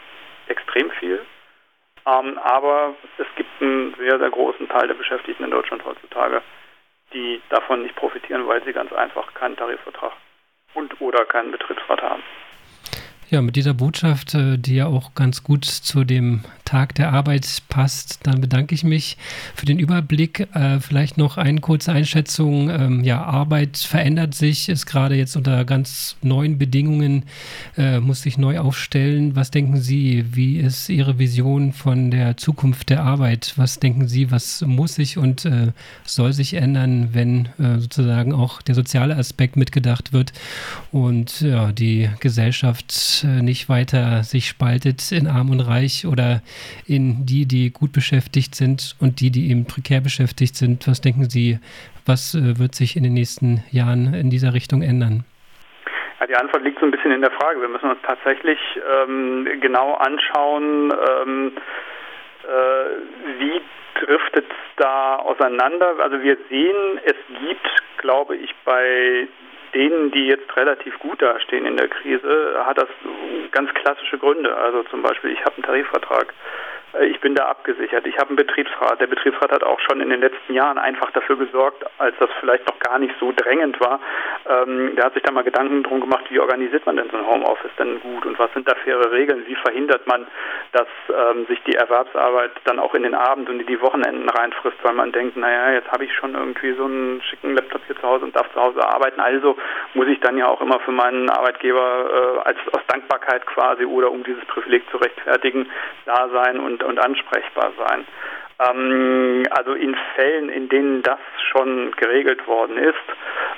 extrem 0.47 0.89
viel. 0.91 1.21
Ähm, 2.05 2.39
aber 2.39 2.95
es 3.17 3.27
gibt 3.35 3.49
einen 3.61 3.93
sehr, 3.95 4.17
sehr 4.17 4.29
großen 4.29 4.67
Teil 4.69 4.87
der 4.87 4.95
Beschäftigten 4.95 5.43
in 5.43 5.51
Deutschland 5.51 5.85
heutzutage, 5.85 6.41
die 7.13 7.41
davon 7.49 7.83
nicht 7.83 7.95
profitieren, 7.95 8.47
weil 8.47 8.63
sie 8.63 8.73
ganz 8.73 8.91
einfach 8.93 9.33
keinen 9.33 9.55
Tarifvertrag 9.55 10.13
und 10.73 10.99
oder 11.01 11.25
keinen 11.25 11.51
Betriebsrat 11.51 12.01
haben. 12.01 12.23
Ja, 13.29 13.41
mit 13.41 13.55
dieser 13.55 13.73
Botschaft, 13.73 14.33
äh, 14.33 14.57
die 14.57 14.75
ja 14.75 14.87
auch 14.87 15.15
ganz 15.15 15.43
gut 15.43 15.65
zu 15.65 16.03
dem 16.03 16.43
Tag 16.71 16.95
der 16.95 17.11
Arbeit 17.11 17.63
passt, 17.67 18.19
dann 18.23 18.39
bedanke 18.39 18.73
ich 18.73 18.85
mich 18.85 19.17
für 19.55 19.65
den 19.65 19.77
Überblick. 19.77 20.47
Äh, 20.53 20.79
vielleicht 20.79 21.17
noch 21.17 21.35
eine 21.35 21.59
kurze 21.59 21.91
Einschätzung. 21.91 22.69
Ähm, 22.69 23.03
ja, 23.03 23.21
Arbeit 23.25 23.75
verändert 23.75 24.35
sich, 24.35 24.69
ist 24.69 24.85
gerade 24.85 25.15
jetzt 25.15 25.35
unter 25.35 25.65
ganz 25.65 26.15
neuen 26.21 26.57
Bedingungen, 26.57 27.25
äh, 27.75 27.99
muss 27.99 28.21
sich 28.21 28.37
neu 28.37 28.59
aufstellen. 28.59 29.35
Was 29.35 29.51
denken 29.51 29.81
Sie, 29.81 30.23
wie 30.31 30.59
ist 30.59 30.87
Ihre 30.87 31.19
Vision 31.19 31.73
von 31.73 32.09
der 32.09 32.37
Zukunft 32.37 32.89
der 32.89 33.03
Arbeit? 33.03 33.51
Was 33.57 33.81
denken 33.81 34.07
Sie, 34.07 34.31
was 34.31 34.61
muss 34.61 34.95
sich 34.95 35.17
und 35.17 35.43
äh, 35.43 35.73
soll 36.05 36.31
sich 36.31 36.53
ändern, 36.53 37.09
wenn 37.11 37.47
äh, 37.59 37.79
sozusagen 37.79 38.31
auch 38.31 38.61
der 38.61 38.75
soziale 38.75 39.17
Aspekt 39.17 39.57
mitgedacht 39.57 40.13
wird 40.13 40.31
und 40.93 41.41
ja, 41.41 41.73
die 41.73 42.09
Gesellschaft 42.21 43.25
äh, 43.25 43.41
nicht 43.41 43.67
weiter 43.67 44.23
sich 44.23 44.47
spaltet 44.47 45.11
in 45.11 45.27
arm 45.27 45.49
und 45.49 45.59
reich 45.59 46.05
oder 46.05 46.41
in 46.87 47.25
die, 47.25 47.45
die 47.45 47.71
gut 47.71 47.91
beschäftigt 47.93 48.55
sind 48.55 48.95
und 48.99 49.21
die, 49.21 49.31
die 49.31 49.49
eben 49.49 49.65
prekär 49.65 50.01
beschäftigt 50.01 50.55
sind. 50.55 50.87
Was 50.87 51.01
denken 51.01 51.29
Sie, 51.29 51.59
was 52.05 52.35
äh, 52.35 52.57
wird 52.59 52.75
sich 52.75 52.95
in 52.95 53.03
den 53.03 53.13
nächsten 53.13 53.63
Jahren 53.71 54.13
in 54.13 54.29
dieser 54.29 54.53
Richtung 54.53 54.81
ändern? 54.81 55.23
Ja, 56.19 56.27
die 56.27 56.35
Antwort 56.35 56.63
liegt 56.63 56.79
so 56.79 56.85
ein 56.85 56.91
bisschen 56.91 57.11
in 57.11 57.21
der 57.21 57.31
Frage. 57.31 57.61
Wir 57.61 57.69
müssen 57.69 57.89
uns 57.89 57.99
tatsächlich 58.05 58.59
ähm, 59.03 59.47
genau 59.59 59.93
anschauen, 59.95 60.93
ähm, 60.93 61.51
äh, 62.43 63.39
wie 63.39 63.61
driftet 63.99 64.45
da 64.77 65.17
auseinander. 65.17 65.95
Also 65.99 66.21
wir 66.21 66.37
sehen, 66.49 66.99
es 67.03 67.15
gibt, 67.39 67.67
glaube 67.97 68.35
ich, 68.35 68.53
bei 68.65 69.27
denen, 69.73 70.11
die 70.11 70.27
jetzt 70.27 70.55
relativ 70.55 70.97
gut 70.99 71.21
dastehen 71.21 71.65
in 71.65 71.77
der 71.77 71.87
Krise, 71.87 72.63
hat 72.65 72.77
das 72.77 72.89
ganz 73.51 73.73
klassische 73.73 74.17
Gründe. 74.17 74.55
Also 74.55 74.83
zum 74.83 75.01
Beispiel, 75.01 75.31
ich 75.31 75.39
habe 75.45 75.55
einen 75.55 75.63
Tarifvertrag 75.63 76.33
ich 76.99 77.19
bin 77.21 77.35
da 77.35 77.45
abgesichert. 77.45 78.05
Ich 78.05 78.17
habe 78.17 78.29
einen 78.29 78.35
Betriebsrat. 78.35 78.99
Der 78.99 79.07
Betriebsrat 79.07 79.51
hat 79.51 79.63
auch 79.63 79.79
schon 79.79 80.01
in 80.01 80.09
den 80.09 80.19
letzten 80.19 80.53
Jahren 80.53 80.77
einfach 80.77 81.09
dafür 81.11 81.37
gesorgt, 81.37 81.85
als 81.97 82.15
das 82.19 82.29
vielleicht 82.39 82.67
noch 82.67 82.79
gar 82.79 82.99
nicht 82.99 83.15
so 83.19 83.31
drängend 83.31 83.79
war. 83.79 83.99
Ähm, 84.49 84.95
der 84.95 85.05
hat 85.05 85.13
sich 85.13 85.23
da 85.23 85.31
mal 85.31 85.43
Gedanken 85.43 85.83
drum 85.83 86.01
gemacht, 86.01 86.25
wie 86.29 86.39
organisiert 86.39 86.85
man 86.85 86.97
denn 86.97 87.09
so 87.09 87.17
ein 87.17 87.25
Homeoffice 87.25 87.71
denn 87.79 88.01
gut 88.01 88.25
und 88.25 88.37
was 88.37 88.51
sind 88.53 88.67
da 88.67 88.75
faire 88.75 89.11
Regeln? 89.11 89.45
Wie 89.47 89.55
verhindert 89.55 90.05
man, 90.05 90.27
dass 90.73 90.87
ähm, 91.09 91.45
sich 91.47 91.61
die 91.63 91.75
Erwerbsarbeit 91.75 92.51
dann 92.65 92.79
auch 92.79 92.93
in 92.93 93.03
den 93.03 93.15
Abend 93.15 93.49
und 93.49 93.61
in 93.61 93.67
die 93.67 93.81
Wochenenden 93.81 94.27
reinfrisst, 94.27 94.77
weil 94.83 94.93
man 94.93 95.13
denkt, 95.13 95.37
naja, 95.37 95.73
jetzt 95.73 95.91
habe 95.91 96.03
ich 96.03 96.13
schon 96.13 96.35
irgendwie 96.35 96.73
so 96.73 96.83
einen 96.83 97.21
schicken 97.21 97.55
Laptop 97.55 97.81
hier 97.87 97.95
zu 97.95 98.03
Hause 98.03 98.25
und 98.25 98.35
darf 98.35 98.51
zu 98.53 98.61
Hause 98.61 98.85
arbeiten. 98.85 99.21
Also 99.21 99.55
muss 99.93 100.07
ich 100.07 100.19
dann 100.19 100.37
ja 100.37 100.47
auch 100.47 100.59
immer 100.59 100.79
für 100.81 100.91
meinen 100.91 101.29
Arbeitgeber 101.29 102.41
äh, 102.43 102.47
als 102.47 102.57
aus 102.73 102.81
Dankbarkeit 102.87 103.45
quasi 103.45 103.85
oder 103.85 104.11
um 104.11 104.23
dieses 104.23 104.43
Privileg 104.45 104.83
zu 104.91 104.97
rechtfertigen 104.97 105.69
da 106.05 106.27
sein 106.33 106.59
und 106.59 106.80
und, 106.83 106.99
ansprechbar 106.99 107.71
sein. 107.77 108.05
Ähm, 108.59 109.43
also 109.51 109.73
in 109.73 109.95
Fällen, 110.15 110.49
in 110.49 110.69
denen 110.69 111.01
das 111.01 111.19
schon 111.51 111.91
geregelt 111.91 112.47
worden 112.47 112.77
ist, 112.77 112.95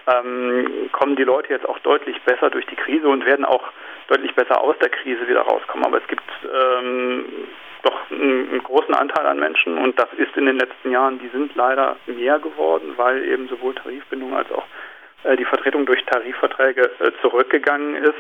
ähm, 0.07 0.89
kommen 0.91 1.15
die 1.15 1.23
Leute 1.23 1.49
jetzt 1.49 1.67
auch 1.67 1.79
deutlich 1.79 2.21
besser 2.23 2.49
durch 2.49 2.65
die 2.67 2.75
Krise 2.75 3.07
und 3.07 3.25
werden 3.25 3.45
auch 3.45 3.63
deutlich 4.07 4.33
besser 4.36 4.62
aus 4.62 4.77
der 4.79 4.89
Krise 4.89 5.27
wieder 5.27 5.41
rauskommen. 5.41 5.86
Aber 5.86 5.97
es 5.97 6.07
gibt 6.07 6.23
ähm, 6.43 7.25
doch 7.83 8.12
einen, 8.12 8.49
einen, 8.49 8.63
großen 8.63 8.93
Anteil 8.93 9.25
an 9.25 9.39
Menschen 9.39 9.77
und 9.77 9.99
das 9.99 10.12
ist 10.17 10.36
in 10.38 10.45
den 10.45 10.57
letzten 10.57 10.91
Jahren, 10.91 11.19
die 11.19 11.29
sind 11.29 11.55
leider 11.55 11.97
mehr 12.05 12.39
geworden, 12.39 12.93
weil 12.95 13.23
eben 13.25 13.47
sowohl 13.47 13.75
Tarifbindung 13.75 14.36
als 14.36 14.51
auch 14.51 14.65
die 15.38 15.45
Vertretung 15.45 15.86
durch 15.86 16.03
Tarifverträge 16.05 16.91
äh, 16.99 17.12
zurückgegangen 17.21 17.95
ist, 17.95 18.13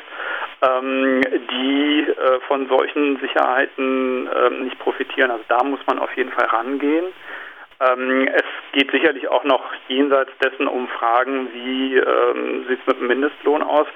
ähm, 0.61 1.21
die 1.51 2.07
äh, 2.07 2.39
von 2.47 2.67
solchen 2.67 3.19
Sicherheiten 3.19 4.29
ähm, 4.33 4.63
nicht 4.65 4.79
profitieren. 4.79 5.31
Also 5.31 5.43
da 5.47 5.63
muss 5.63 5.79
man 5.87 5.99
auf 5.99 6.15
jeden 6.15 6.31
Fall 6.31 6.45
rangehen. 6.45 7.05
Ähm, 7.79 8.27
es 8.27 8.43
geht 8.71 8.91
sicherlich 8.91 9.27
auch 9.27 9.43
noch 9.43 9.63
jenseits 9.87 10.31
dessen 10.43 10.67
um 10.67 10.87
Fragen, 10.87 11.49
wie 11.53 11.97
ähm, 11.97 12.65
sieht 12.67 12.79
es 12.79 12.87
mit 12.87 12.99
dem 12.99 13.07
Mindestlohn 13.07 13.63
aus. 13.63 13.87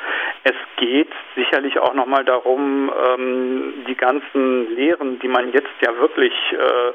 Es 0.44 0.56
geht 0.78 1.12
sicherlich 1.36 1.80
auch 1.80 1.94
nochmal 1.94 2.26
darum, 2.26 2.92
ähm, 2.92 3.86
die 3.88 3.96
ganzen 3.96 4.76
Lehren, 4.76 5.20
die 5.20 5.28
man 5.28 5.52
jetzt 5.52 5.70
ja 5.82 5.98
wirklich 5.98 6.34
äh, 6.52 6.92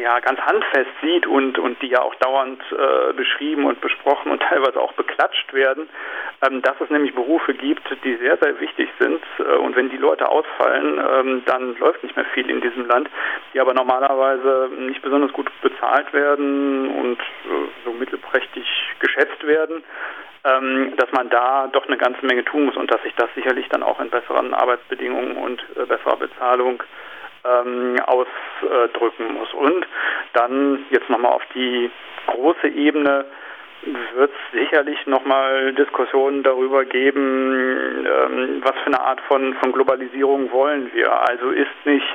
ja, 0.00 0.20
ganz 0.20 0.40
handfest 0.40 0.90
sieht 1.02 1.26
und, 1.26 1.58
und 1.58 1.80
die 1.82 1.88
ja 1.88 2.02
auch 2.02 2.14
dauernd 2.16 2.62
äh, 2.72 3.12
beschrieben 3.12 3.66
und 3.66 3.80
besprochen 3.80 4.30
und 4.30 4.42
teilweise 4.48 4.80
auch 4.80 4.92
beklatscht 4.92 5.52
werden, 5.52 5.88
ähm, 6.46 6.62
dass 6.62 6.80
es 6.80 6.90
nämlich 6.90 7.14
Berufe 7.14 7.54
gibt, 7.54 7.84
die 8.04 8.16
sehr, 8.16 8.36
sehr 8.38 8.60
wichtig 8.60 8.88
sind. 8.98 9.22
Äh, 9.38 9.56
und 9.56 9.76
wenn 9.76 9.90
die 9.90 9.96
Leute 9.96 10.28
ausfallen, 10.28 10.98
ähm, 10.98 11.42
dann 11.46 11.76
läuft 11.78 12.02
nicht 12.02 12.16
mehr 12.16 12.26
viel 12.26 12.48
in 12.50 12.60
diesem 12.60 12.86
Land, 12.86 13.08
die 13.54 13.60
aber 13.60 13.74
normalerweise 13.74 14.70
nicht 14.78 15.02
besonders 15.02 15.32
gut 15.32 15.50
bezahlt 15.62 16.12
werden 16.12 16.90
und 16.90 17.20
äh, 17.20 17.68
so 17.84 17.92
mittelprächtig 17.92 18.66
geschätzt 19.00 19.46
werden 19.46 19.84
ähm, 20.46 20.94
dass 20.96 21.10
man 21.12 21.28
da 21.28 21.68
doch 21.72 21.86
eine 21.86 21.96
ganze 21.96 22.24
Menge 22.24 22.44
tun 22.44 22.66
muss 22.66 22.76
und 22.76 22.90
dass 22.92 23.02
sich 23.02 23.14
das 23.16 23.28
sicherlich 23.34 23.68
dann 23.68 23.82
auch 23.82 24.00
in 24.00 24.10
besseren 24.10 24.54
Arbeitsbedingungen 24.54 25.36
und 25.36 25.60
äh, 25.76 25.86
besserer 25.86 26.16
Bezahlung 26.16 26.82
ähm, 27.46 27.96
ausdrücken 28.06 29.34
muss. 29.34 29.52
Und 29.54 29.86
dann 30.32 30.84
jetzt 30.90 31.08
nochmal 31.08 31.32
auf 31.32 31.44
die 31.54 31.90
große 32.26 32.68
Ebene 32.68 33.24
wird 34.14 34.30
es 34.30 34.58
sicherlich 34.58 35.06
nochmal 35.06 35.72
Diskussionen 35.72 36.42
darüber 36.42 36.84
geben, 36.84 38.06
ähm, 38.06 38.60
was 38.62 38.74
für 38.82 38.86
eine 38.86 39.00
Art 39.00 39.20
von, 39.22 39.54
von 39.54 39.72
Globalisierung 39.72 40.50
wollen 40.50 40.90
wir. 40.92 41.12
Also 41.28 41.50
ist 41.50 41.68
nicht, 41.84 42.06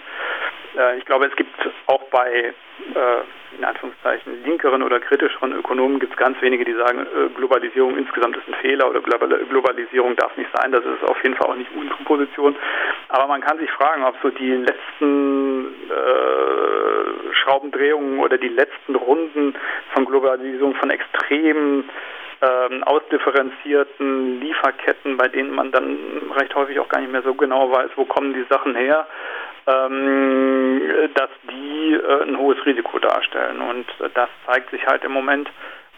äh, 0.77 0.97
ich 0.97 1.05
glaube, 1.05 1.27
es 1.27 1.35
gibt 1.35 1.55
auch 1.87 2.03
bei 2.09 2.53
äh, 2.93 3.21
in 3.57 3.63
Anführungszeichen 3.63 4.43
linkeren 4.43 4.83
oder 4.83 4.99
kritischeren 4.99 5.53
Ökonomen 5.53 5.99
gibt 5.99 6.13
es 6.13 6.17
ganz 6.17 6.41
wenige, 6.41 6.65
die 6.65 6.73
sagen, 6.73 6.99
äh, 6.99 7.29
Globalisierung 7.35 7.97
insgesamt 7.97 8.37
ist 8.37 8.47
ein 8.47 8.55
Fehler 8.55 8.89
oder 8.89 9.01
Globalisierung 9.01 10.15
darf 10.15 10.35
nicht 10.37 10.49
sein. 10.55 10.71
Das 10.71 10.83
ist 10.85 11.03
auf 11.03 11.21
jeden 11.23 11.35
Fall 11.35 11.49
auch 11.49 11.55
nicht 11.55 11.71
unsere 11.75 12.03
Position. 12.03 12.55
Aber 13.09 13.27
man 13.27 13.41
kann 13.41 13.57
sich 13.59 13.69
fragen, 13.71 14.03
ob 14.03 14.15
so 14.21 14.29
die 14.29 14.51
letzten 14.51 15.65
äh, 15.89 17.33
Schraubendrehungen 17.33 18.19
oder 18.19 18.37
die 18.37 18.49
letzten 18.49 18.95
Runden 18.95 19.55
von 19.93 20.05
Globalisierung 20.05 20.75
von 20.75 20.89
extremen 20.89 21.89
ähm, 22.41 22.83
ausdifferenzierten 22.83 24.41
Lieferketten, 24.41 25.17
bei 25.17 25.27
denen 25.27 25.51
man 25.51 25.71
dann 25.71 25.97
recht 26.35 26.55
häufig 26.55 26.79
auch 26.79 26.89
gar 26.89 26.99
nicht 26.99 27.11
mehr 27.11 27.21
so 27.21 27.33
genau 27.35 27.71
weiß, 27.71 27.91
wo 27.95 28.05
kommen 28.05 28.33
die 28.33 28.45
Sachen 28.49 28.75
her, 28.75 29.07
ähm, 29.71 30.81
dass 31.13 31.29
die 31.49 31.93
äh, 31.93 32.23
ein 32.23 32.37
hohes 32.37 32.63
Risiko 32.65 32.99
darstellen. 32.99 33.61
Und 33.61 33.85
das 34.13 34.29
zeigt 34.45 34.71
sich 34.71 34.85
halt 34.85 35.03
im 35.03 35.11
Moment, 35.11 35.49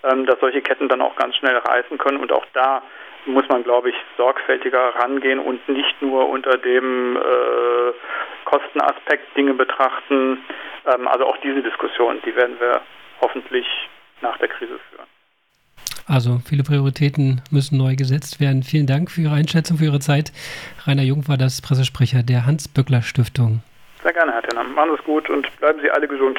ähm, 0.03 0.25
dass 0.25 0.39
solche 0.39 0.62
Ketten 0.62 0.89
dann 0.89 1.01
auch 1.01 1.15
ganz 1.15 1.36
schnell 1.36 1.57
reißen 1.57 1.97
können. 1.97 2.17
Und 2.19 2.31
auch 2.31 2.45
da 2.53 2.83
muss 3.25 3.47
man, 3.47 3.63
glaube 3.63 3.89
ich, 3.89 3.95
sorgfältiger 4.17 4.95
rangehen 4.95 5.39
und 5.39 5.67
nicht 5.69 6.01
nur 6.01 6.29
unter 6.29 6.57
dem 6.57 7.15
äh, 7.15 7.93
Kostenaspekt 8.45 9.36
Dinge 9.38 9.53
betrachten. 9.53 10.43
Ähm, 10.86 11.07
also 11.07 11.25
auch 11.25 11.38
diese 11.38 11.62
Diskussion, 11.62 12.21
die 12.25 12.36
werden 12.36 12.59
wir 12.59 12.81
hoffentlich 13.21 13.67
nach 14.21 14.38
der 14.38 14.49
Krise 14.49 14.79
führen. 14.89 15.12
Also 16.07 16.41
viele 16.45 16.63
Prioritäten 16.63 17.41
müssen 17.49 17.77
neu 17.77 17.95
gesetzt 17.95 18.39
werden. 18.39 18.63
Vielen 18.63 18.87
Dank 18.87 19.09
für 19.09 19.21
Ihre 19.21 19.35
Einschätzung, 19.35 19.77
für 19.77 19.85
Ihre 19.85 19.99
Zeit. 19.99 20.31
Rainer 20.85 21.03
Jung 21.03 21.27
war 21.27 21.37
das 21.37 21.61
Pressesprecher 21.61 22.23
der 22.23 22.45
Hans-Böckler 22.45 23.01
Stiftung. 23.01 23.61
Sehr 24.01 24.13
gerne, 24.13 24.33
Herr 24.33 24.41
Tenner. 24.41 24.63
Machen 24.63 24.89
Sie 24.91 24.99
es 24.99 25.05
gut 25.05 25.29
und 25.29 25.47
bleiben 25.59 25.79
Sie 25.81 25.89
alle 25.89 26.07
gesund. 26.07 26.37